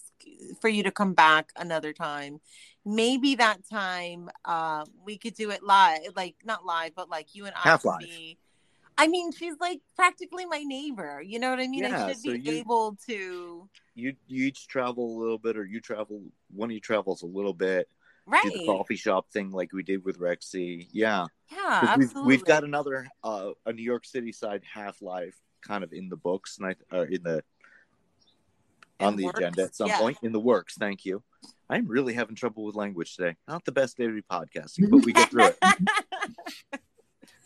[0.61, 2.41] for you to come back another time.
[2.85, 7.47] Maybe that time, uh, we could do it live, like not live, but like you
[7.47, 8.01] and I Half live.
[8.01, 8.39] be.
[8.97, 11.21] I mean, she's like practically my neighbor.
[11.21, 11.85] You know what I mean?
[11.85, 13.69] Yeah, I should so be you- able to.
[13.97, 16.21] You you each travel a little bit, or you travel
[16.55, 17.89] one of you travels a little bit.
[18.27, 18.43] Right.
[18.45, 20.89] Do the coffee shop thing like we did with Rexy.
[20.93, 22.29] Yeah, Yeah, 'Cause we've, absolutely.
[22.37, 26.17] we've got another uh, a New York City side Half Life kind of in the
[26.17, 27.43] books, and I uh, in the
[29.01, 29.99] on the works, agenda at some yeah.
[29.99, 30.77] point in the works.
[30.79, 31.23] Thank you.
[31.69, 33.37] I'm really having trouble with language today.
[33.49, 35.59] Not the best day to be podcasting, but we get through it.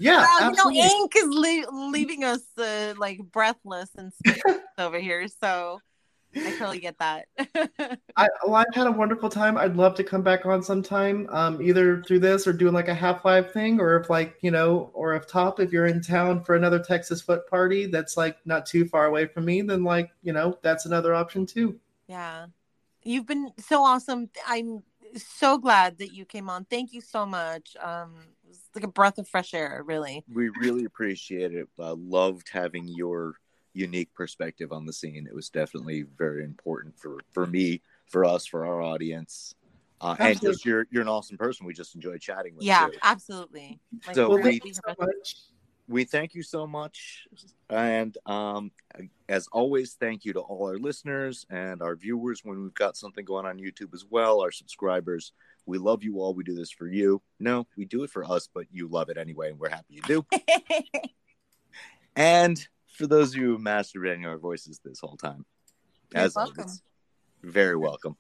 [0.01, 4.13] Yeah, well, you know, ink is le- leaving us uh, like breathless and
[4.79, 5.27] over here.
[5.41, 5.81] So
[6.47, 7.27] I totally get that.
[8.17, 9.57] I, well, I've had a wonderful time.
[9.57, 12.95] I'd love to come back on sometime, um, either through this or doing like a
[12.95, 16.43] half live thing, or if like you know, or if top, if you're in town
[16.43, 20.11] for another Texas foot party that's like not too far away from me, then like
[20.23, 21.79] you know, that's another option too.
[22.09, 22.47] yeah,
[23.03, 24.31] you've been so awesome.
[24.47, 24.83] I'm
[25.17, 26.65] so glad that you came on.
[26.65, 27.77] Thank you so much.
[27.81, 28.15] Um,
[28.45, 30.25] it was like a breath of fresh air, really.
[30.33, 31.69] We really appreciate it.
[31.79, 33.35] Uh, loved having your
[33.73, 35.27] unique perspective on the scene.
[35.27, 39.55] It was definitely very important for for me, for us, for our audience,
[40.01, 41.67] uh, and just you're you're an awesome person.
[41.67, 42.93] We just enjoy chatting with Yeah, you.
[42.95, 43.81] Yeah, absolutely.
[44.07, 45.37] Like, So Well, we- thank you so much.
[45.89, 47.27] we thank you so much
[47.71, 48.71] and um,
[49.29, 53.25] as always thank you to all our listeners and our viewers when we've got something
[53.25, 55.33] going on youtube as well our subscribers
[55.67, 58.49] we love you all we do this for you no we do it for us
[58.55, 60.27] but you love it anyway and we're happy you do
[62.17, 65.47] and for those of you who masturbating our voices this whole time
[66.13, 66.55] You're as welcome.
[66.59, 66.83] always
[67.43, 68.17] very welcome